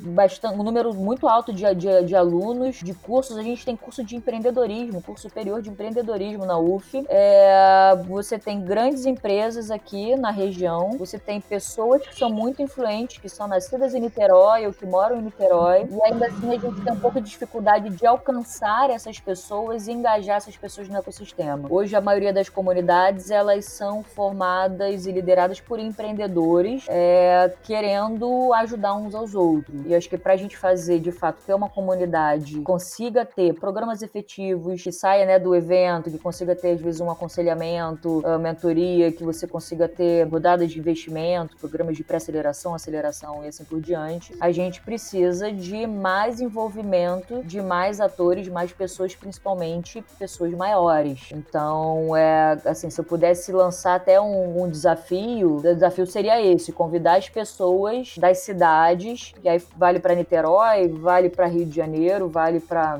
[0.00, 3.36] bastante, um número muito alto de, de, de, alunos, de cursos.
[3.36, 7.04] A gente tem curso de empreendedorismo, curso superior de empreendedorismo na UF.
[7.08, 13.18] É, você tem grandes empresas aqui na região, você tem pessoas que são muito influentes,
[13.18, 16.80] que são nascidas em Niterói ou que moram em Niterói, e ainda assim a gente
[16.82, 21.68] tem um pouco de dificuldade de alcançar essas pessoas e engajar essas pessoas no ecossistema.
[21.70, 28.94] Hoje a maioria das comunidades elas são formadas e lideradas por empreendedores é, querendo ajudar
[28.94, 29.74] uns aos outros outro.
[29.86, 34.02] E acho que para a gente fazer, de fato, ter uma comunidade consiga ter programas
[34.02, 39.12] efetivos, que saia né, do evento, que consiga ter, às vezes, um aconselhamento, uma mentoria,
[39.12, 44.34] que você consiga ter rodadas de investimento, programas de pré-aceleração, aceleração e assim por diante,
[44.40, 51.30] a gente precisa de mais envolvimento de mais atores, mais pessoas, principalmente pessoas maiores.
[51.32, 56.72] Então, é assim, se eu pudesse lançar até um, um desafio, o desafio seria esse:
[56.72, 62.30] convidar as pessoas das cidades e aí vale para Niterói, vale para Rio de Janeiro,
[62.30, 62.98] vale para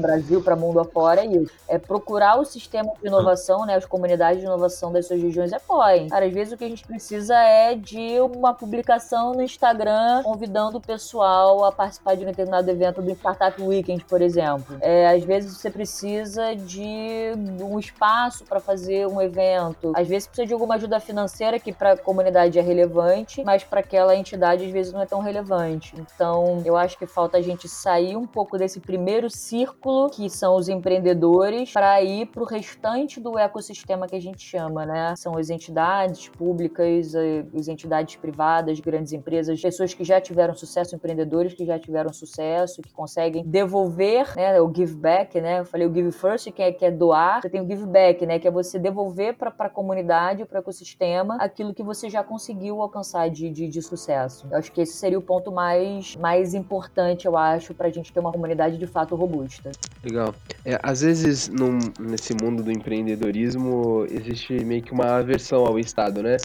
[0.00, 1.52] Brasil, para mundo afora, é isso.
[1.68, 6.08] É procurar o sistema de inovação, né, as comunidades de inovação das suas regiões apoiem.
[6.08, 10.78] Cara, às vezes o que a gente precisa é de uma publicação no Instagram convidando
[10.78, 14.78] o pessoal a participar de um determinado evento do Startup Weekend, por exemplo.
[14.80, 19.92] É, às vezes você precisa de um espaço para fazer um evento.
[19.94, 23.80] Às vezes precisa de alguma ajuda financeira que para a comunidade é relevante, mas para
[23.80, 25.94] aquela entidade às vezes não é tão relevante relevante.
[25.98, 30.54] Então, eu acho que falta a gente sair um pouco desse primeiro círculo, que são
[30.56, 35.14] os empreendedores, para ir para o restante do ecossistema que a gente chama, né?
[35.16, 40.94] São as entidades públicas, eh, as entidades privadas, grandes empresas, pessoas que já tiveram sucesso,
[40.94, 44.60] empreendedores que já tiveram sucesso, que conseguem devolver, né?
[44.60, 45.60] O give back, né?
[45.60, 47.42] Eu falei o give first, que é, que é doar.
[47.42, 48.38] Você tem o give back, né?
[48.38, 52.80] Que é você devolver para a comunidade, para o ecossistema, aquilo que você já conseguiu
[52.80, 54.46] alcançar de, de, de sucesso.
[54.50, 58.12] Eu acho que esse seria o ponto mais, mais importante, eu acho, para a gente
[58.12, 59.72] ter uma comunidade de fato robusta.
[60.04, 60.34] Legal.
[60.64, 66.22] É, às vezes, num, nesse mundo do empreendedorismo, existe meio que uma aversão ao Estado,
[66.22, 66.36] né?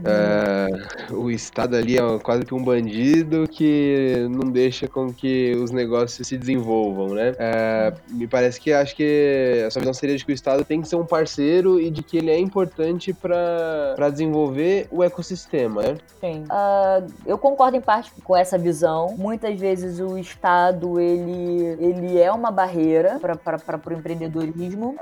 [0.00, 5.70] Uh, o Estado ali é quase que um bandido que não deixa com que os
[5.70, 7.32] negócios se desenvolvam, né?
[7.32, 10.80] Uh, me parece que acho que a sua visão seria de que o Estado tem
[10.82, 15.96] que ser um parceiro e de que ele é importante para desenvolver o ecossistema, né?
[16.20, 16.44] Sim.
[16.44, 19.14] Uh, eu concordo em parte com essa visão.
[19.16, 24.96] Muitas vezes o Estado ele, ele é uma barreira para o empreendedorismo.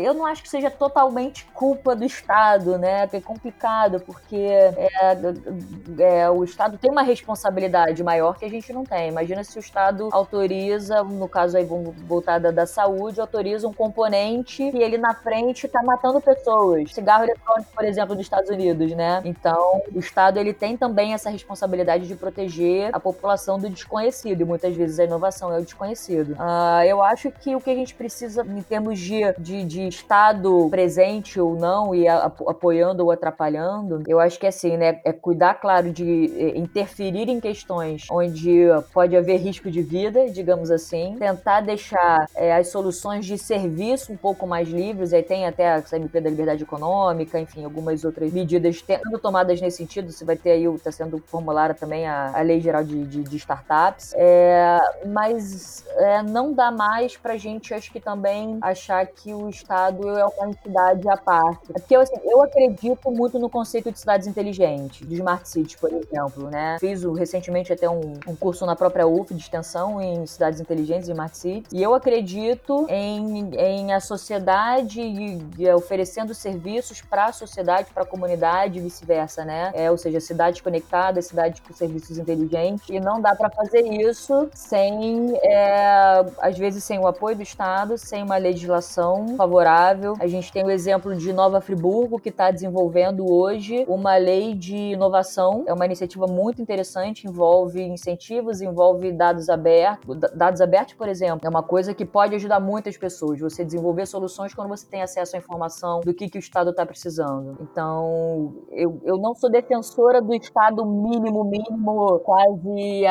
[0.00, 3.08] eu não acho que seja totalmente culpa do Estado, né?
[3.12, 8.72] É complicado porque porque é, é, o Estado tem uma responsabilidade maior que a gente
[8.72, 9.08] não tem.
[9.08, 11.66] Imagina se o Estado autoriza, no caso aí
[12.06, 16.92] voltada da saúde, autoriza um componente e ele na frente está matando pessoas.
[16.92, 19.22] Cigarro eletrônico, por exemplo, nos Estados Unidos, né?
[19.24, 24.44] Então, o Estado ele tem também essa responsabilidade de proteger a população do desconhecido e
[24.44, 26.32] muitas vezes a inovação é o desconhecido.
[26.32, 30.68] Uh, eu acho que o que a gente precisa em termos de, de, de Estado
[30.70, 35.54] presente ou não e a, apoiando ou atrapalhando, eu acho que assim, né, é cuidar,
[35.54, 41.60] claro, de é, interferir em questões onde pode haver risco de vida, digamos assim, tentar
[41.60, 46.20] deixar é, as soluções de serviço um pouco mais livres, aí tem até a MP
[46.20, 50.64] da Liberdade Econômica, enfim, algumas outras medidas sendo tomadas nesse sentido, você vai ter aí,
[50.64, 56.22] está sendo formulada também a, a Lei Geral de, de, de Startups, é, mas é,
[56.22, 61.08] não dá mais pra gente, acho que também, achar que o Estado é uma entidade
[61.08, 61.72] à parte.
[61.72, 65.92] Porque assim, eu acredito muito no conceito de cidade cidades inteligentes, de Smart Cities, por
[65.92, 66.76] exemplo, né?
[66.80, 71.36] Fiz recentemente até um, um, curso na própria UF de extensão em cidades inteligentes, Smart
[71.36, 77.88] Cities, e eu acredito em, em a sociedade e, e oferecendo serviços para a sociedade,
[77.92, 79.70] para a comunidade e vice-versa, né?
[79.74, 84.48] É, ou seja, cidades conectadas, cidades com serviços inteligentes, e não dá para fazer isso
[84.54, 90.14] sem, é, às vezes, sem o apoio do Estado, sem uma legislação favorável.
[90.18, 94.54] A gente tem o exemplo de Nova Friburgo, que está desenvolvendo hoje uma uma lei
[94.54, 95.64] de inovação.
[95.66, 100.16] É uma iniciativa muito interessante, envolve incentivos, envolve dados abertos.
[100.34, 103.40] Dados abertos, por exemplo, é uma coisa que pode ajudar muitas pessoas.
[103.40, 106.86] Você desenvolver soluções quando você tem acesso à informação do que, que o Estado está
[106.86, 107.58] precisando.
[107.60, 113.04] Então, eu, eu não sou defensora do Estado mínimo, mínimo, quase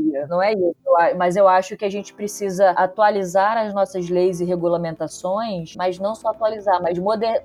[0.00, 0.26] anarquia.
[0.26, 0.74] Não é isso.
[1.16, 6.14] Mas eu acho que a gente precisa atualizar as nossas leis e regulamentações, mas não
[6.14, 7.42] só atualizar, mas moder,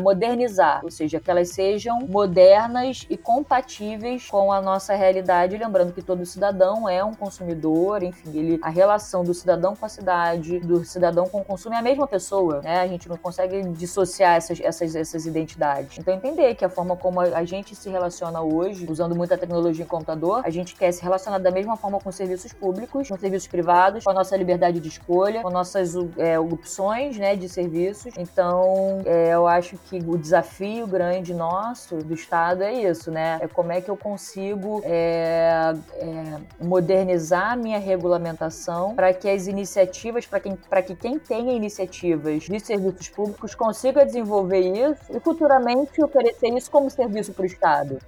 [0.00, 0.80] modernizar.
[0.84, 5.56] Ou seja, que elas sejam modernas modernas e compatíveis com a nossa realidade.
[5.56, 9.88] Lembrando que todo cidadão é um consumidor, enfim, ele, a relação do cidadão com a
[9.88, 12.80] cidade, do cidadão com o consumo é a mesma pessoa, né?
[12.80, 15.98] A gente não consegue dissociar essas, essas, essas identidades.
[15.98, 19.88] Então, entender que a forma como a gente se relaciona hoje, usando muita tecnologia em
[19.88, 24.04] computador, a gente quer se relacionar da mesma forma com serviços públicos, com serviços privados,
[24.04, 28.14] com a nossa liberdade de escolha, com nossas é, opções né, de serviços.
[28.16, 33.38] Então, é, eu acho que o desafio grande nosso do Estado é isso, né?
[33.40, 39.46] É como é que eu consigo é, é, modernizar a minha regulamentação para que as
[39.46, 46.48] iniciativas, para que quem tenha iniciativas de serviços públicos consiga desenvolver isso e futuramente oferecer
[46.48, 47.98] isso como serviço para o Estado.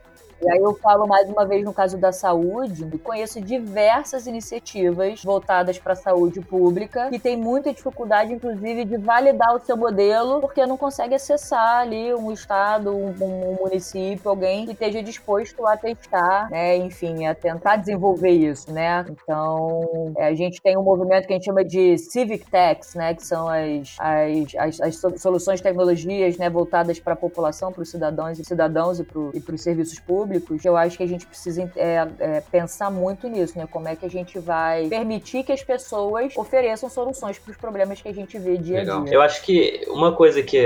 [0.43, 5.79] E aí eu falo mais uma vez no caso da saúde, conheço diversas iniciativas voltadas
[5.79, 10.67] para a saúde pública que tem muita dificuldade, inclusive, de validar o seu modelo, porque
[10.67, 16.51] não consegue acessar ali um estado, um, um município, alguém que esteja disposto a testar,
[16.51, 16.77] né?
[16.77, 19.07] Enfim, a tentar desenvolver isso, né?
[19.09, 23.15] Então, é, a gente tem um movimento que a gente chama de Civic Techs, né?
[23.15, 26.51] Que são as, as, as, as soluções tecnologias, né?
[26.51, 30.65] Voltadas para a população, para os cidadãos e cidadãos e para os serviços públicos públicos,
[30.65, 33.67] eu acho que a gente precisa é, é, pensar muito nisso, né?
[33.71, 38.03] Como é que a gente vai permitir que as pessoas ofereçam soluções para os problemas
[38.03, 39.01] que a gente vê dia Legal.
[39.01, 39.15] a dia.
[39.15, 40.59] Eu acho que uma coisa que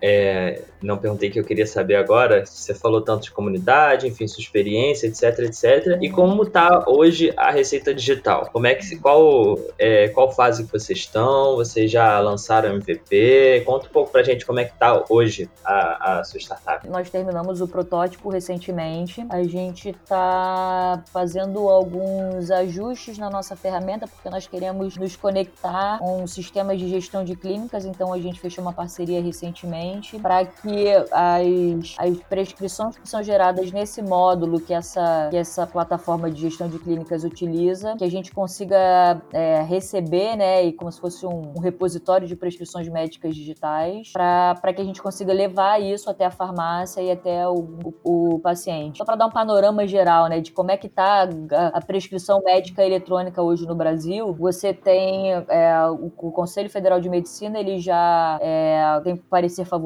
[0.00, 2.44] é, não perguntei que eu queria saber agora.
[2.46, 5.98] Você falou tanto de comunidade, enfim, sua experiência, etc, etc.
[6.00, 8.48] E como está hoje a receita digital?
[8.52, 11.56] Como é que qual é, qual fase que vocês estão?
[11.56, 13.62] Vocês já lançaram MVP?
[13.66, 16.88] Conta um pouco pra gente como é que está hoje a, a sua startup.
[16.88, 19.24] Nós terminamos o protótipo recentemente.
[19.28, 26.26] A gente está fazendo alguns ajustes na nossa ferramenta porque nós queremos nos conectar com
[26.26, 27.84] sistemas de gestão de clínicas.
[27.84, 29.87] Então a gente fechou uma parceria recentemente
[30.20, 36.30] para que as, as prescrições que são geradas nesse módulo que essa, que essa plataforma
[36.30, 41.00] de gestão de clínicas utiliza, que a gente consiga é, receber, né, e como se
[41.00, 46.10] fosse um, um repositório de prescrições médicas digitais, para que a gente consiga levar isso
[46.10, 47.68] até a farmácia e até o,
[48.04, 48.98] o, o paciente.
[48.98, 52.40] Só para dar um panorama geral, né, de como é que está a, a, prescrição
[52.44, 57.78] médica eletrônica hoje no Brasil, você tem é, o, o, Conselho Federal de Medicina, ele
[57.78, 59.77] já é, tem parecer favorável,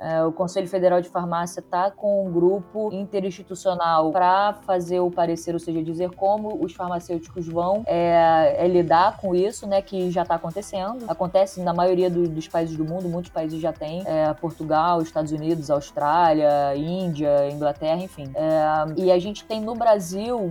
[0.00, 5.54] é, o Conselho Federal de Farmácia está com um grupo interinstitucional para fazer o parecer,
[5.54, 10.22] ou seja, dizer como os farmacêuticos vão é, é lidar com isso, né, que já
[10.22, 11.04] está acontecendo.
[11.08, 15.32] Acontece na maioria do, dos países do mundo, muitos países já têm, é, Portugal, Estados
[15.32, 18.30] Unidos, Austrália, Índia, Inglaterra, enfim.
[18.34, 20.48] É, e a gente tem no Brasil,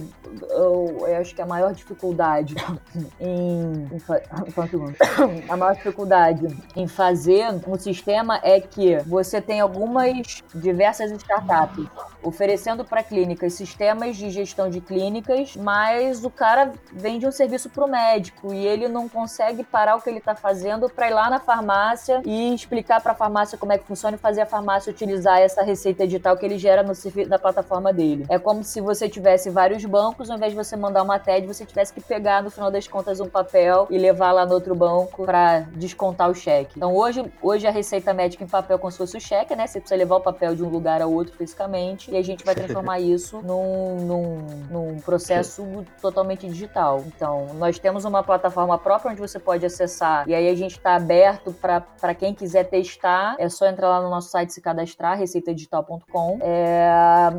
[0.50, 2.56] eu, eu acho que a maior dificuldade
[3.20, 4.00] em, em
[5.50, 11.88] a maior dificuldade em fazer um sistema é que você tem algumas diversas startups
[12.24, 17.86] oferecendo para clínicas sistemas de gestão de clínicas, mas o cara vende um serviço para
[17.86, 21.30] o médico e ele não consegue parar o que ele está fazendo para ir lá
[21.30, 24.92] na farmácia e explicar para a farmácia como é que funciona e fazer a farmácia
[24.92, 26.94] utilizar essa receita digital que ele gera no,
[27.28, 28.26] na plataforma dele.
[28.30, 31.66] É como se você tivesse vários bancos, ao invés de você mandar uma TED, você
[31.66, 35.26] tivesse que pegar no final das contas um papel e levar lá no outro banco
[35.26, 36.74] para descontar o cheque.
[36.78, 39.68] Então hoje, hoje a receita médica em papel é como se fosse o cheque, né?
[39.68, 42.54] Você precisa levar o papel de um lugar ao outro fisicamente e a gente vai
[42.54, 44.38] transformar isso num, num,
[44.70, 47.04] num processo totalmente digital.
[47.08, 50.96] Então, nós temos uma plataforma própria onde você pode acessar e aí a gente está
[50.96, 53.36] aberto para quem quiser testar.
[53.40, 56.40] É só entrar lá no nosso site se cadastrar, receitadigital.com.
[56.42, 56.90] É,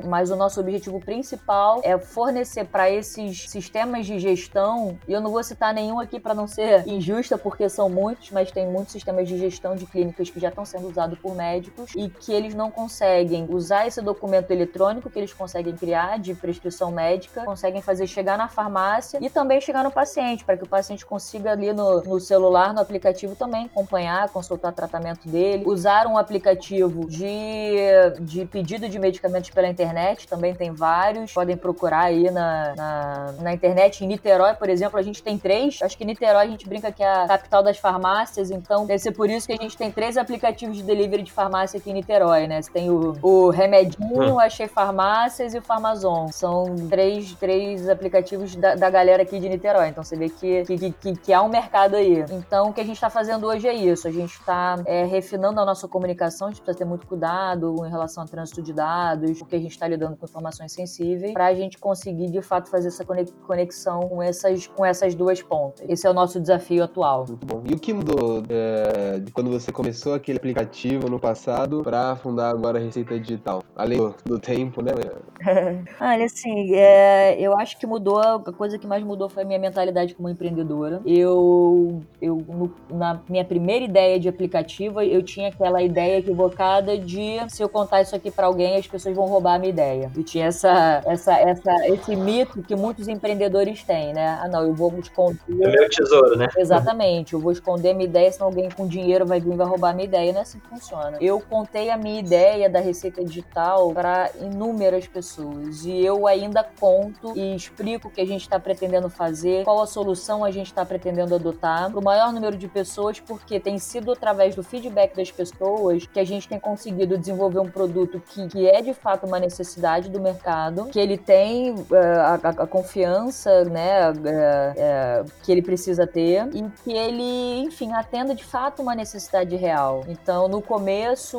[0.08, 5.30] mas o nosso objetivo principal é fornecer para esses sistemas de gestão, e eu não
[5.30, 9.28] vou citar nenhum aqui para não ser injusta, porque são muitos, mas tem muitos sistemas
[9.28, 12.70] de gestão de clínicas que já estão sendo usados por médicos e que eles não
[12.70, 18.38] conseguem usar esse documento eletrônico que eles conseguem criar de prescrição médica, conseguem fazer chegar
[18.38, 22.20] na farmácia e também chegar no paciente, para que o paciente consiga ali no, no
[22.20, 27.76] celular, no aplicativo também acompanhar, consultar o tratamento dele, usar um aplicativo de,
[28.20, 33.52] de pedido de medicamentos pela internet, também tem vários, podem procurar aí na, na, na
[33.52, 34.04] internet.
[34.04, 37.02] Em Niterói, por exemplo, a gente tem três, acho que Niterói a gente brinca que
[37.02, 40.16] é a capital das farmácias, então deve ser por isso que a gente tem três
[40.16, 42.60] aplicativos de delivery de farmácia aqui em Niterói, né?
[42.60, 44.40] Você tem o, o Remedinho, hum.
[44.40, 46.28] a Achei Farmácias e o Farmazon.
[46.30, 50.92] São três, três aplicativos da, da galera aqui de Niterói, então você vê que, que,
[50.92, 52.22] que, que há um mercado aí.
[52.30, 55.58] Então o que a gente está fazendo hoje é isso, a gente está é, refinando
[55.58, 59.38] a nossa comunicação, a gente precisa ter muito cuidado em relação ao trânsito de dados,
[59.38, 62.88] porque a gente está lidando com informações sensíveis, para a gente conseguir de fato fazer
[62.88, 63.06] essa
[63.46, 65.82] conexão com essas, com essas duas pontas.
[65.88, 67.24] Esse é o nosso desafio atual.
[67.26, 67.62] Muito bom.
[67.64, 72.50] E o que mudou é, de quando você começou aquele aplicativo no passado para fundar
[72.50, 73.62] agora a Receita Digital?
[73.74, 74.92] Além do, do tempo, né?
[76.00, 79.58] Olha, assim, é, eu acho que mudou, a coisa que mais mudou foi a minha
[79.58, 81.00] mentalidade como empreendedora.
[81.06, 87.38] Eu, eu no, na minha primeira ideia de aplicativo, eu tinha aquela ideia equivocada de
[87.48, 90.10] se eu contar isso aqui para alguém, as pessoas vão roubar a minha ideia.
[90.14, 94.40] Eu tinha essa, essa, essa, esse mito que muitos empreendedores têm, né?
[94.42, 95.38] Ah, não, eu vou esconder.
[95.48, 96.48] É meu tesouro, né?
[96.56, 97.34] Exatamente.
[97.34, 99.94] Eu vou esconder minha ideia, senão alguém com dinheiro vai vir e vai roubar a
[99.94, 100.32] minha ideia.
[100.32, 101.16] Não é assim que funciona.
[101.20, 107.36] Eu contei a minha ideia da receita digital para inúmeras pessoas e eu ainda conto
[107.36, 110.84] e explico o que a gente está pretendendo fazer, qual a solução a gente está
[110.84, 115.30] pretendendo adotar para o maior número de pessoas, porque tem sido através do feedback das
[115.30, 119.38] pessoas que a gente tem conseguido desenvolver um produto que, que é de fato uma
[119.38, 121.86] necessidade do mercado, que ele tem uh,
[122.20, 128.34] a, a, confiança, né, uh, uh, que ele precisa ter e que ele, enfim, atenda
[128.34, 130.04] de fato uma necessidade real.
[130.08, 131.38] Então, no começo,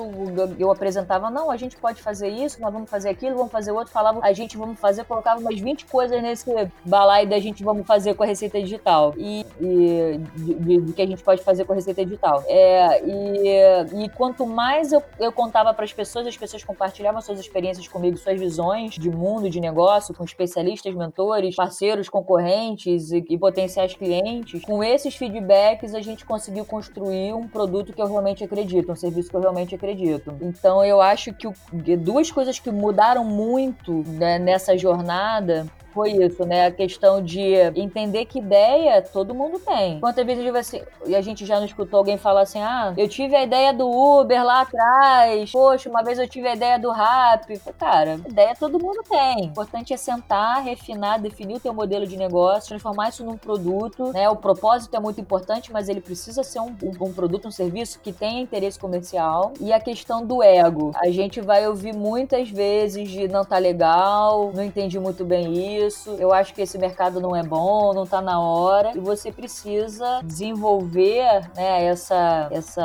[0.59, 3.91] eu apresentava, não, a gente pode fazer isso, nós vamos fazer aquilo, vamos fazer outro,
[3.91, 6.45] falava, a gente vamos fazer, colocava umas 20 coisas nesse
[6.85, 11.01] balaio da gente vamos fazer com a receita digital e, e de, de, de, que
[11.01, 12.43] a gente pode fazer com a receita digital.
[12.47, 17.39] É, e, e quanto mais eu, eu contava para as pessoas, as pessoas compartilhavam suas
[17.39, 23.37] experiências comigo, suas visões de mundo, de negócio, com especialistas, mentores, parceiros, concorrentes e, e
[23.37, 24.61] potenciais clientes.
[24.63, 29.29] Com esses feedbacks, a gente conseguiu construir um produto que eu realmente acredito, um serviço
[29.29, 30.33] que eu realmente acredito.
[30.41, 31.53] Então, eu acho que o,
[31.97, 36.67] duas coisas que mudaram muito né, nessa jornada foi isso, né?
[36.67, 39.99] A questão de entender que ideia todo mundo tem.
[39.99, 43.07] Quantas vezes eu assim, e a gente já não escutou alguém falar assim: ah, eu
[43.07, 46.91] tive a ideia do Uber lá atrás, poxa, uma vez eu tive a ideia do
[46.91, 47.59] Rap.
[47.77, 49.41] Cara, ideia todo mundo tem.
[49.41, 54.11] O importante é sentar, refinar, definir o teu modelo de negócio, transformar isso num produto,
[54.13, 54.29] né?
[54.29, 57.99] O propósito é muito importante, mas ele precisa ser um, um, um produto, um serviço
[57.99, 59.53] que tenha interesse comercial.
[59.59, 60.91] E a questão do ego.
[60.95, 65.82] A gente vai ouvir muitas vezes de não tá legal, não entendi muito bem isso,
[66.19, 68.91] eu acho que esse mercado não é bom, não tá na hora.
[68.95, 72.83] E você precisa desenvolver, né, essa, essa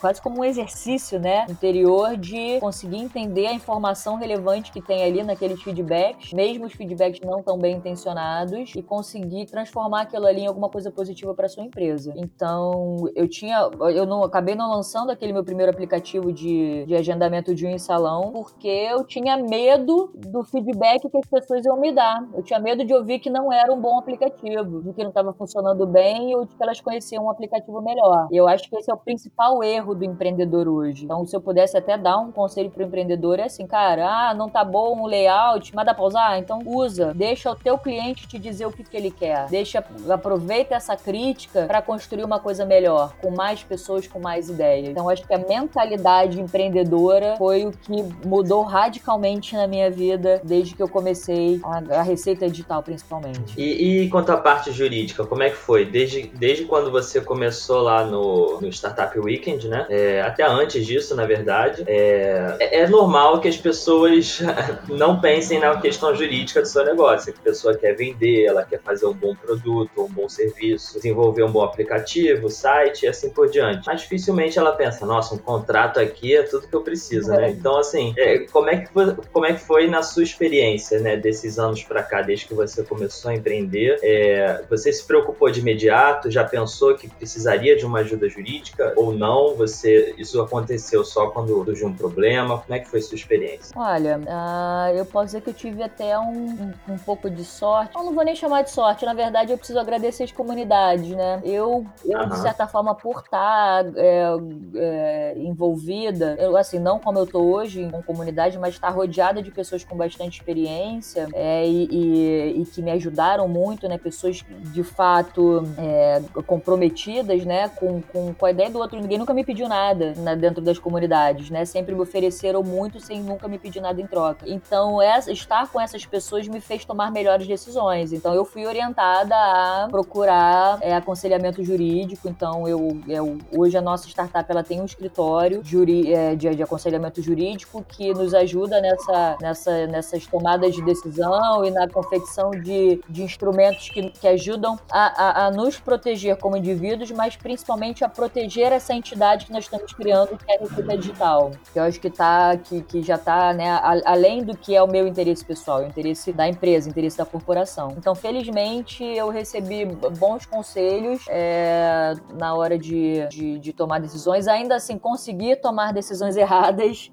[0.00, 5.22] quase como um exercício, né, interior de conseguir entender a informação relevante que tem ali
[5.22, 10.46] naqueles feedbacks, mesmo os feedbacks não tão bem intencionados, e conseguir transformar aquilo ali em
[10.46, 12.12] alguma coisa positiva para sua empresa.
[12.16, 17.54] Então, eu tinha, eu não acabei não lançando aquele meu primeiro aplicativo de, de agendamento
[17.54, 21.92] de um em salão, porque eu tinha medo do feedback que as pessoas iam me
[21.92, 22.15] dar.
[22.34, 25.32] Eu tinha medo de ouvir que não era um bom aplicativo, de que não estava
[25.32, 28.28] funcionando bem ou de que elas conheciam um aplicativo melhor.
[28.30, 31.04] Eu acho que esse é o principal erro do empreendedor hoje.
[31.04, 34.34] Então, se eu pudesse até dar um conselho para o empreendedor, é assim, cara, ah,
[34.34, 36.38] não tá bom o layout, mas dá para usar?
[36.38, 37.12] Então usa.
[37.14, 39.46] Deixa o teu cliente te dizer o que, que ele quer.
[39.48, 44.88] Deixa, aproveita essa crítica para construir uma coisa melhor, com mais pessoas, com mais ideias.
[44.88, 50.74] Então, acho que a mentalidade empreendedora foi o que mudou radicalmente na minha vida desde
[50.74, 53.54] que eu comecei a, a receita digital, principalmente.
[53.56, 55.84] E, e, quanto à parte jurídica, como é que foi?
[55.84, 59.86] Desde, desde quando você começou lá no, no Startup Weekend, né?
[59.90, 64.40] É, até antes disso, na verdade, é, é, é normal que as pessoas
[64.88, 67.34] não pensem na questão jurídica do seu negócio.
[67.36, 71.50] A pessoa quer vender, ela quer fazer um bom produto, um bom serviço, desenvolver um
[71.50, 73.84] bom aplicativo, site e assim por diante.
[73.86, 77.50] Mas dificilmente ela pensa, nossa, um contrato aqui é tudo que eu preciso, né?
[77.50, 81.16] Então, assim, é, como, é que foi, como é que foi na sua experiência, né,
[81.16, 83.98] desses anos para cá, desde que você começou a empreender?
[84.02, 86.30] É, você se preocupou de imediato?
[86.30, 89.54] Já pensou que precisaria de uma ajuda jurídica ou não?
[89.54, 92.58] Você isso aconteceu só quando surgiu um problema?
[92.58, 93.72] Como é que foi sua experiência?
[93.74, 97.96] Olha, uh, eu posso dizer que eu tive até um, um, um, pouco de sorte.
[97.96, 101.40] Eu não vou nem chamar de sorte, na verdade eu preciso agradecer as comunidades, né?
[101.44, 102.28] Eu, eu uhum.
[102.28, 104.26] de certa forma, por estar é,
[104.74, 109.50] é, envolvida, eu, assim, não como eu tô hoje com comunidade, mas estar rodeada de
[109.50, 113.98] pessoas com bastante experiência é, e, e, e, que me ajudaram muito, né?
[113.98, 117.68] Pessoas de fato é, comprometidas, né?
[117.68, 119.00] Com, com, com a ideia do outro.
[119.00, 121.64] Ninguém nunca me pediu nada né, dentro das comunidades, né?
[121.64, 124.44] Sempre me ofereceram muito sem nunca me pedir nada em troca.
[124.48, 128.12] Então, essa, estar com essas pessoas me fez tomar melhores decisões.
[128.12, 132.28] Então, eu fui orientada a procurar é, aconselhamento jurídico.
[132.28, 136.62] Então, eu, eu, hoje a nossa startup ela tem um escritório juri, é, de, de
[136.62, 143.00] aconselhamento jurídico que nos ajuda nessa, nessa, nessas tomadas de decisão e na confecção de,
[143.08, 148.08] de instrumentos que, que ajudam a, a, a nos proteger como indivíduos, mas principalmente a
[148.08, 151.50] proteger essa entidade que nós estamos criando, que é a Receita Digital.
[151.72, 154.86] Que eu acho que, tá, que, que já está né, além do que é o
[154.86, 157.94] meu interesse pessoal, o interesse da empresa, o interesse da corporação.
[157.96, 159.84] Então, felizmente, eu recebi
[160.18, 164.48] bons conselhos é, na hora de, de, de, tomar decisões.
[164.48, 167.10] Ainda assim, consegui tomar decisões erradas,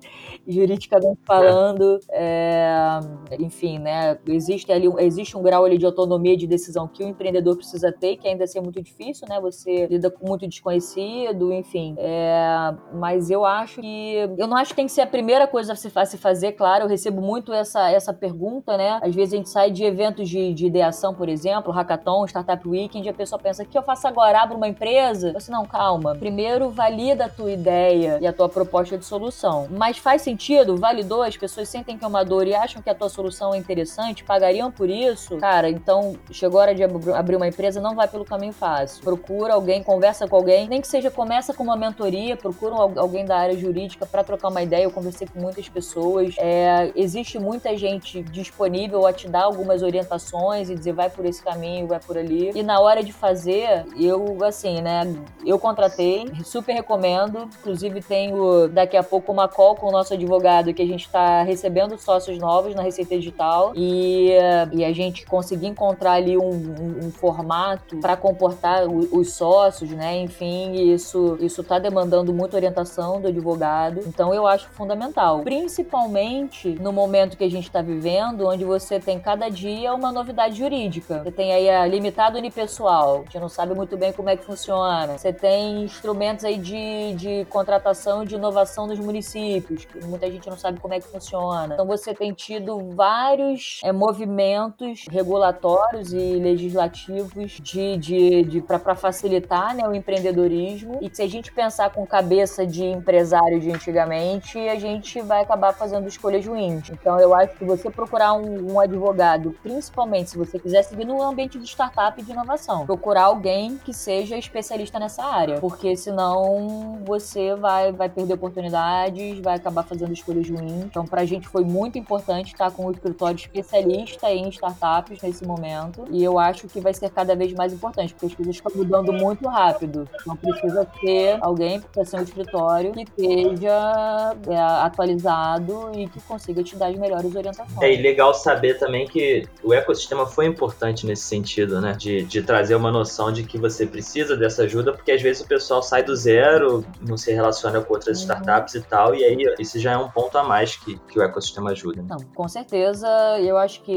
[0.47, 1.99] juridicamente falando.
[2.11, 2.99] É,
[3.39, 4.15] enfim, né?
[4.43, 8.17] Existe ali existe um grau ali de autonomia de decisão que o empreendedor precisa ter,
[8.17, 9.39] que ainda assim é muito difícil, né?
[9.39, 11.95] Você lida com muito desconhecido, enfim.
[11.97, 14.15] É, mas eu acho que.
[14.37, 16.83] Eu não acho que tem que ser a primeira coisa a se fazer, claro.
[16.83, 18.99] Eu recebo muito essa, essa pergunta, né?
[19.01, 23.07] Às vezes a gente sai de eventos de, de ideação, por exemplo, hackathon, startup weekend,
[23.07, 24.41] a pessoa pensa: o que eu faço agora?
[24.41, 25.31] Abro uma empresa?
[25.33, 26.15] Você não, calma.
[26.15, 29.67] Primeiro valida a tua ideia e a tua proposta de solução.
[29.71, 30.75] Mas faz sentido?
[30.75, 31.21] Validou?
[31.23, 34.23] As pessoas sentem que é uma dor e acham que a tua solução é interessante,
[34.33, 35.37] pagariam por isso?
[35.37, 39.03] Cara, então chegou a hora de abrir uma empresa, não vai pelo caminho fácil.
[39.03, 43.37] Procura alguém, conversa com alguém, nem que seja começa com uma mentoria, procura alguém da
[43.37, 44.85] área jurídica para trocar uma ideia.
[44.85, 46.33] Eu conversei com muitas pessoas.
[46.39, 51.43] É, existe muita gente disponível a te dar algumas orientações e dizer vai por esse
[51.43, 52.51] caminho, vai por ali.
[52.55, 55.03] E na hora de fazer, eu, assim, né,
[55.45, 57.47] eu contratei, super recomendo.
[57.59, 61.43] Inclusive, tenho daqui a pouco uma call com o nosso advogado que a gente está
[61.43, 67.05] recebendo sócios novos na Receita Digital e, e a gente conseguir encontrar ali um, um,
[67.07, 70.17] um formato para comportar os, os sócios, né?
[70.17, 74.01] Enfim, isso, isso tá demandando muita orientação do advogado.
[74.05, 75.41] Então, eu acho fundamental.
[75.41, 80.57] Principalmente no momento que a gente está vivendo, onde você tem cada dia uma novidade
[80.57, 81.21] jurídica.
[81.23, 84.43] Você tem aí a limitada unipessoal, a gente não sabe muito bem como é que
[84.43, 85.17] funciona.
[85.17, 90.57] Você tem instrumentos aí de, de contratação de inovação nos municípios, que muita gente não
[90.57, 91.73] sabe como é que funciona.
[91.73, 98.95] Então você tem tido vários é, movimentos movimentos regulatórios e legislativos de, de, de para
[98.95, 104.59] facilitar né, o empreendedorismo e se a gente pensar com cabeça de empresário de antigamente,
[104.69, 106.91] a gente vai acabar fazendo escolhas ruins.
[106.91, 111.19] Então eu acho que você procurar um, um advogado, principalmente se você quiser seguir no
[111.19, 116.99] ambiente de startup e de inovação, procurar alguém que seja especialista nessa área, porque senão
[117.03, 120.85] você vai, vai perder oportunidades, vai acabar fazendo escolhas ruins.
[120.85, 125.45] Então, para a gente foi muito importante estar com o escritório especialista em startups nesse
[125.45, 128.71] momento, e eu acho que vai ser cada vez mais importante, porque as coisas estão
[128.75, 130.07] mudando muito rápido.
[130.21, 136.63] Então, precisa ter alguém para ser um escritório que esteja é, atualizado e que consiga
[136.63, 137.81] te dar as melhores orientações.
[137.81, 141.93] É legal saber também que o ecossistema foi importante nesse sentido, né?
[141.93, 145.47] De, de trazer uma noção de que você precisa dessa ajuda, porque às vezes o
[145.47, 148.23] pessoal sai do zero, não se relaciona com outras uhum.
[148.23, 151.23] startups e tal, e aí isso já é um ponto a mais que, que o
[151.23, 152.03] ecossistema ajuda.
[152.07, 153.07] Não, com certeza,
[153.39, 153.92] eu acho que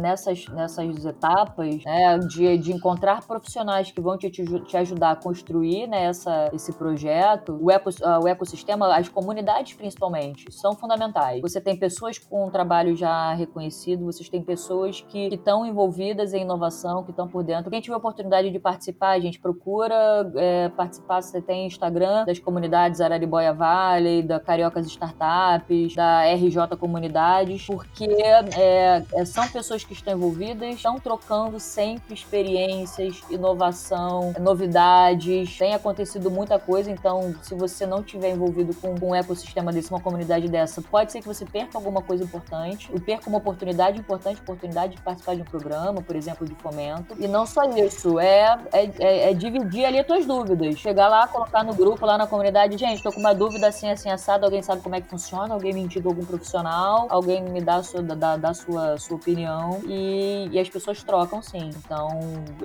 [0.00, 5.86] nessas, nessas etapas né, de, de encontrar profissionais que vão te, te ajudar a construir
[5.86, 7.90] né, essa, esse projeto, o, eco,
[8.22, 11.40] o ecossistema, as comunidades principalmente, são fundamentais.
[11.40, 16.42] Você tem pessoas com um trabalho já reconhecido, vocês têm pessoas que estão envolvidas em
[16.42, 17.70] inovação, que estão por dentro.
[17.70, 21.22] Quem tiver oportunidade de participar, a gente procura é, participar.
[21.22, 29.02] Você tem Instagram das comunidades Araribóia Valley, da Cariocas Startups, da RJ Comunidades, porque é,
[29.14, 35.58] é, são pessoas que estão envolvidas, estão trocando sempre experiências, inovação, novidades.
[35.58, 40.00] Tem acontecido muita coisa, então se você não tiver envolvido com um ecossistema desse, uma
[40.00, 44.40] comunidade dessa, pode ser que você perca alguma coisa importante, e perca uma oportunidade importante,
[44.40, 47.14] oportunidade de participar de um programa, por exemplo, de fomento.
[47.18, 50.78] E não só isso, é, é, é, é dividir ali as tuas dúvidas.
[50.78, 54.08] Chegar lá, colocar no grupo, lá na comunidade, gente, tô com uma dúvida assim, assim,
[54.08, 57.82] assado, alguém sabe como é que funciona, alguém me indica algum profissional, alguém me dá
[57.82, 61.70] sua, dá, dá sua, sua opinião e, e as pessoas trocam sim.
[61.84, 62.08] Então,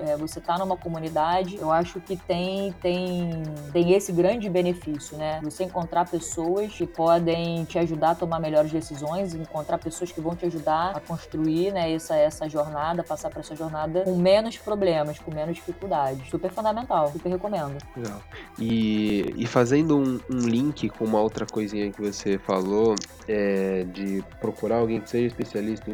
[0.06, 5.40] é, você tá numa comunidade, eu acho que tem, tem, tem esse grande benefício, né?
[5.44, 10.36] Você encontrar pessoas que podem te ajudar a tomar melhores decisões, encontrar pessoas que vão
[10.36, 15.20] te ajudar a construir né, essa, essa jornada, passar por essa jornada com menos problemas,
[15.20, 16.30] com menos dificuldades.
[16.30, 17.78] Super fundamental, super recomendo.
[17.96, 18.22] Legal.
[18.60, 22.96] E, e fazendo um, um, link com uma outra coisinha que você falou,
[23.28, 25.94] é, de procurar alguém que seja especialista em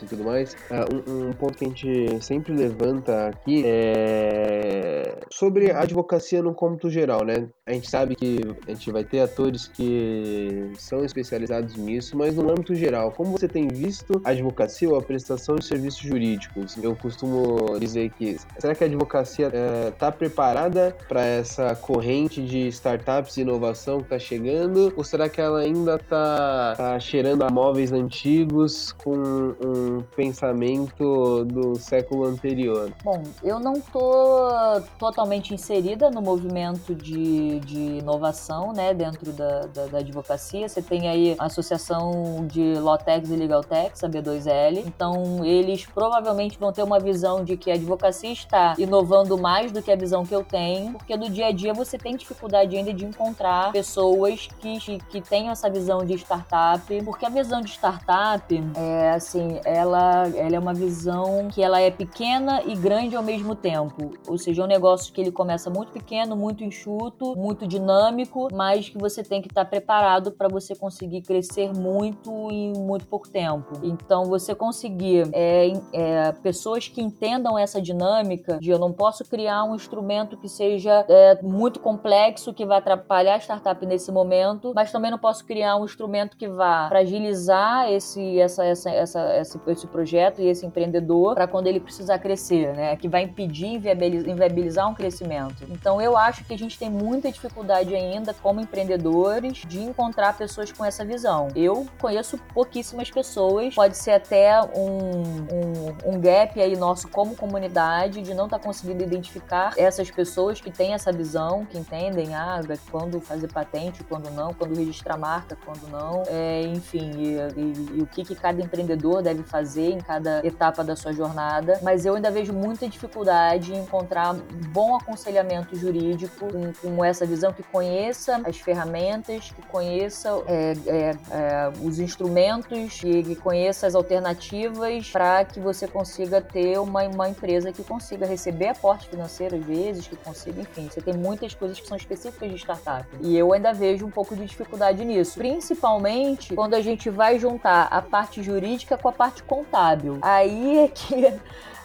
[0.00, 5.70] e tudo mais, uh, um, um, ponto que a gente sempre levanta aqui é sobre
[5.70, 7.48] a advocacia no cômputo geral, né?
[7.66, 12.50] A gente sabe que a gente vai ter atores que são especializados nisso, mas no
[12.50, 16.76] âmbito geral, como você tem visto a advocacia ou a prestação de serviços jurídicos?
[16.82, 19.50] Eu costumo dizer que será que a advocacia
[19.88, 24.92] está é, preparada para essa corrente de startups e inovação que está chegando?
[24.96, 29.16] Ou será que ela ainda está tá cheirando a móveis antigos com
[29.64, 29.81] um
[30.14, 32.92] pensamento do século anterior?
[33.04, 34.50] Bom, eu não estou
[34.98, 40.68] totalmente inserida no movimento de, de inovação né, dentro da, da, da advocacia.
[40.68, 44.84] Você tem aí a Associação de Lawtex e Legaltex, a B2L.
[44.86, 49.82] Então, eles provavelmente vão ter uma visão de que a advocacia está inovando mais do
[49.82, 52.92] que a visão que eu tenho, porque no dia a dia você tem dificuldade ainda
[52.92, 58.64] de encontrar pessoas que, que tenham essa visão de startup, porque a visão de startup
[58.76, 63.54] é assim, ela, ela é uma visão que ela é pequena e grande ao mesmo
[63.54, 64.12] tempo.
[64.28, 68.88] Ou seja, é um negócio que ele começa muito pequeno, muito enxuto, muito dinâmico, mas
[68.88, 73.80] que você tem que estar preparado para você conseguir crescer muito em muito pouco tempo.
[73.82, 79.64] Então, você conseguir é, é, pessoas que entendam essa dinâmica de eu não posso criar
[79.64, 84.92] um instrumento que seja é, muito complexo, que vai atrapalhar a startup nesse momento, mas
[84.92, 89.86] também não posso criar um instrumento que vá fragilizar esse, essa, essa, essa, esse, esse
[89.86, 92.96] projeto e esse empreendedor para quando ele precisar crescer, né?
[92.96, 93.80] Que vai impedir,
[94.26, 95.64] inviabilizar um crescimento.
[95.70, 100.72] Então, eu acho que a gente tem muita dificuldade ainda, como empreendedores, de encontrar pessoas
[100.72, 101.48] com essa visão.
[101.54, 108.22] Eu conheço pouquíssimas pessoas, pode ser até um, um, um gap aí nosso como comunidade
[108.22, 112.60] de não estar tá conseguindo identificar essas pessoas que têm essa visão, que entendem ah,
[112.90, 118.02] quando fazer patente, quando não, quando registrar marca, quando não, é, enfim, e, e, e
[118.02, 121.78] o que, que cada empreendedor deve fazer em cada etapa da sua jornada.
[121.82, 124.34] Mas eu ainda vejo muita dificuldade em encontrar
[124.72, 131.10] bom aconselhamento jurídico com, com essa visão, que conheça as ferramentas, que conheça é, é,
[131.30, 137.28] é, os instrumentos, que, que, conheça as alternativas para que você consiga ter uma, uma
[137.28, 141.78] empresa que consiga receber aporte financeiro às vezes, que consiga, enfim, você tem muitas coisas
[141.78, 143.06] que são específicas de startup.
[143.20, 147.88] E eu ainda vejo um pouco de dificuldade nisso, principalmente quando a gente vai juntar
[147.90, 150.18] a parte jurídica com a parte parte contábil.
[150.22, 151.32] Aí é que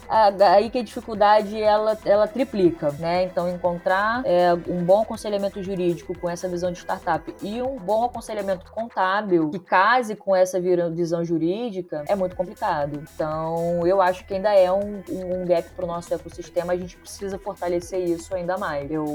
[0.10, 3.24] aí que a dificuldade ela, ela triplica, né?
[3.24, 8.06] Então, encontrar é, um bom aconselhamento jurídico com essa visão de startup e um bom
[8.06, 13.04] aconselhamento contábil que case com essa visão jurídica é muito complicado.
[13.14, 16.96] Então, eu acho que ainda é um, um gap para o nosso ecossistema, a gente
[16.98, 18.90] precisa fortalecer isso ainda mais.
[18.90, 19.06] Eu,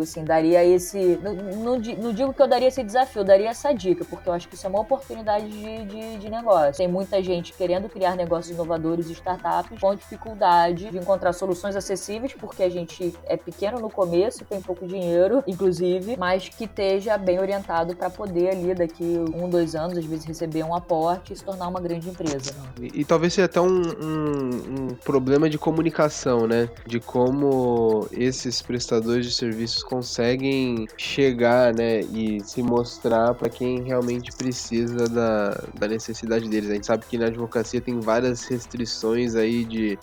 [0.00, 1.18] assim, daria esse.
[1.22, 4.32] Não, não, não digo que eu daria esse desafio, eu daria essa dica, porque eu
[4.32, 6.74] acho que isso é uma oportunidade de, de, de negócio.
[6.76, 11.76] Tem muita gente querendo criar negócios inovadores e startups com dificuldade dificuldade de encontrar soluções
[11.76, 17.16] acessíveis, porque a gente é pequeno no começo, tem pouco dinheiro, inclusive, mas que esteja
[17.16, 21.36] bem orientado para poder ali daqui um, dois anos, às vezes, receber um aporte e
[21.36, 22.52] se tornar uma grande empresa.
[22.80, 26.68] E, e talvez seja até um, um, um problema de comunicação, né?
[26.86, 34.32] De como esses prestadores de serviços conseguem chegar, né, e se mostrar para quem realmente
[34.32, 36.70] precisa da, da necessidade deles.
[36.70, 39.98] A gente sabe que na advocacia tem várias restrições aí de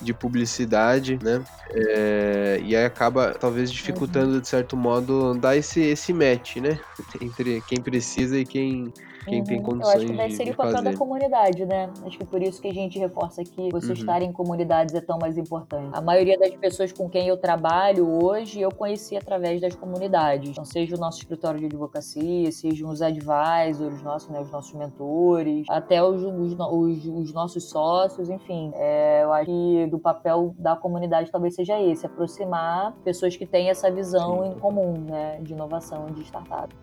[0.00, 1.42] de publicidade, né?
[1.70, 6.78] É, e aí acaba talvez dificultando de certo modo dar esse, esse match, né?
[7.20, 8.92] Entre quem precisa e quem
[9.26, 9.44] quem uhum.
[9.44, 10.90] tem condições Eu acho que daí seria o papel fazer.
[10.90, 11.90] da comunidade, né?
[12.04, 13.92] Acho que por isso que a gente reforça que você uhum.
[13.92, 15.90] estar em comunidades é tão mais importante.
[15.92, 20.50] A maioria das pessoas com quem eu trabalho hoje, eu conheci através das comunidades.
[20.50, 25.66] Então, seja o nosso escritório de advocacia, sejam os advisors, nossos, né, os nossos mentores,
[25.68, 28.70] até os, os, os, os nossos sócios, enfim.
[28.74, 33.70] É, eu acho que do papel da comunidade talvez seja esse, aproximar pessoas que têm
[33.70, 34.50] essa visão Sim.
[34.50, 36.74] em comum, né, de inovação, de startup.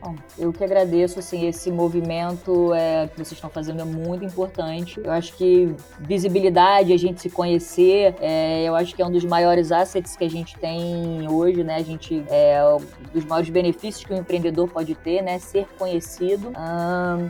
[0.00, 4.98] Bom, eu que agradeço, assim, esse movimento é, que vocês estão fazendo é muito importante.
[4.98, 9.24] Eu acho que visibilidade, a gente se conhecer, é, eu acho que é um dos
[9.24, 11.76] maiores assets que a gente tem hoje, né?
[11.76, 15.38] A gente, é um dos maiores benefícios que o empreendedor pode ter, né?
[15.38, 16.50] Ser conhecido.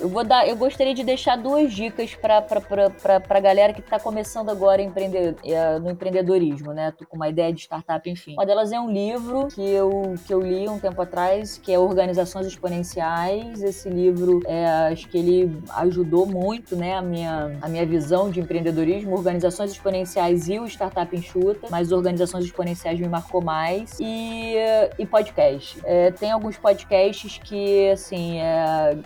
[0.00, 2.46] eu vou dar, eu gostaria de deixar duas dicas para
[3.28, 6.92] a galera que está começando agora empreender, é, no empreendedorismo, né?
[6.96, 8.34] Tô com uma ideia de startup, enfim.
[8.34, 11.78] Uma delas é um livro que eu, que eu li um tempo atrás, que é
[11.80, 13.62] Organizações exponenciais.
[13.62, 18.40] Esse livro, é, acho que ele ajudou muito, né, a minha, a minha visão de
[18.40, 19.14] empreendedorismo.
[19.14, 23.98] Organizações exponenciais e o Startup Enxuta, mas organizações exponenciais me marcou mais.
[23.98, 24.54] E,
[24.98, 25.78] e podcast.
[25.84, 28.96] É, tem alguns podcasts que, assim, é,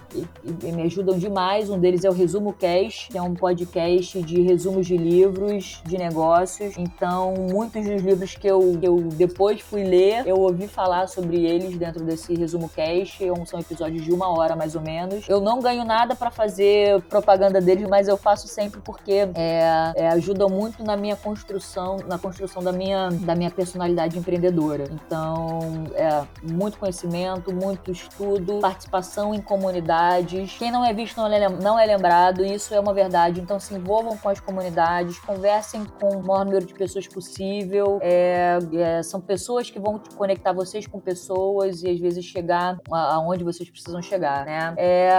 [0.62, 1.70] me ajudam demais.
[1.70, 5.96] Um deles é o Resumo Cast, que é um podcast de resumos de livros, de
[5.96, 6.76] negócios.
[6.76, 11.44] Então, muitos dos livros que eu, que eu depois fui ler, eu ouvi falar sobre
[11.44, 13.24] eles dentro desse Resumo Cast.
[13.24, 15.28] É um são episódios de uma hora mais ou menos.
[15.28, 20.08] Eu não ganho nada para fazer propaganda deles, mas eu faço sempre porque é, é,
[20.08, 24.84] ajudam muito na minha construção, na construção da minha, da minha personalidade empreendedora.
[24.90, 30.56] Então, é muito conhecimento, muito estudo, participação em comunidades.
[30.58, 33.40] Quem não é visto não é, não é lembrado, isso é uma verdade.
[33.40, 37.98] Então, se envolvam com as comunidades, conversem com o maior número de pessoas possível.
[38.02, 43.33] É, é, são pessoas que vão conectar vocês com pessoas e às vezes chegar aonde
[43.34, 44.74] onde vocês precisam chegar, né?
[44.76, 45.10] É,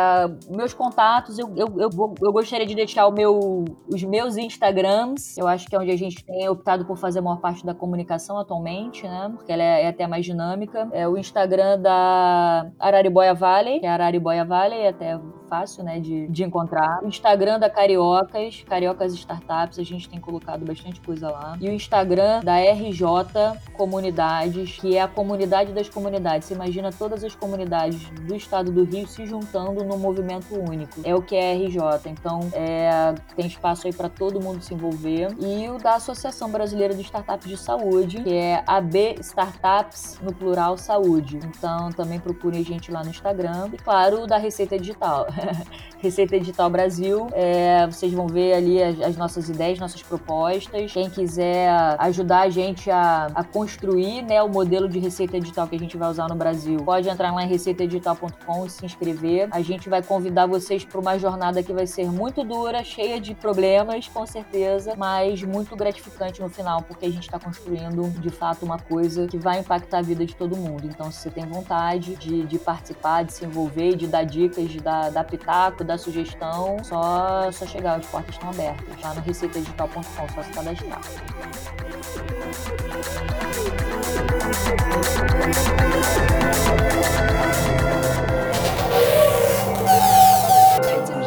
[0.49, 5.67] meus contatos, eu, eu, eu, eu, gostaria de deixar meu, os meus Instagrams, eu acho
[5.67, 9.03] que é onde a gente tem optado por fazer a maior parte da comunicação atualmente,
[9.03, 9.31] né?
[9.35, 10.87] Porque ela é, é até mais dinâmica.
[10.91, 16.27] É o Instagram da Arariboia Valley, que é Arariboia Valley, é até fácil, né, de,
[16.27, 17.03] de encontrar.
[17.03, 21.57] O Instagram da Cariocas, Cariocas Startups, a gente tem colocado bastante coisa lá.
[21.61, 26.47] E o Instagram da RJ Comunidades, que é a comunidade das comunidades.
[26.47, 31.01] Você imagina todas as comunidades do estado do Rio se juntando num movimento único.
[31.03, 31.79] É o que é RJ.
[32.07, 35.27] Então, é, tem espaço aí para todo mundo se envolver.
[35.39, 40.77] E o da Associação Brasileira de Startups de Saúde, que é AB Startups, no plural,
[40.77, 41.39] Saúde.
[41.43, 43.69] Então, também procurem a gente lá no Instagram.
[43.73, 45.27] E, claro, o da Receita Digital.
[45.99, 47.27] Receita Digital Brasil.
[47.33, 50.91] É, vocês vão ver ali as, as, nossas ideias, nossas propostas.
[50.91, 55.75] Quem quiser ajudar a gente a, a construir né, o modelo de receita digital que
[55.75, 59.47] a gente vai usar no Brasil, pode entrar lá em receitadigital receitadigital.com e se inscrever.
[59.51, 63.33] A gente vai convidar vocês para uma jornada que vai ser muito dura, cheia de
[63.33, 68.65] problemas, com certeza, mas muito gratificante no final, porque a gente está construindo de fato
[68.65, 70.85] uma coisa que vai impactar a vida de todo mundo.
[70.85, 74.79] Então, se você tem vontade de, de participar, de se envolver, de dar dicas, de
[74.79, 80.03] dar, dar pitaco, dar sugestão, só, só chegar, as portas estão abertas lá no receitadigital.com,
[80.03, 81.01] só se cadastrar.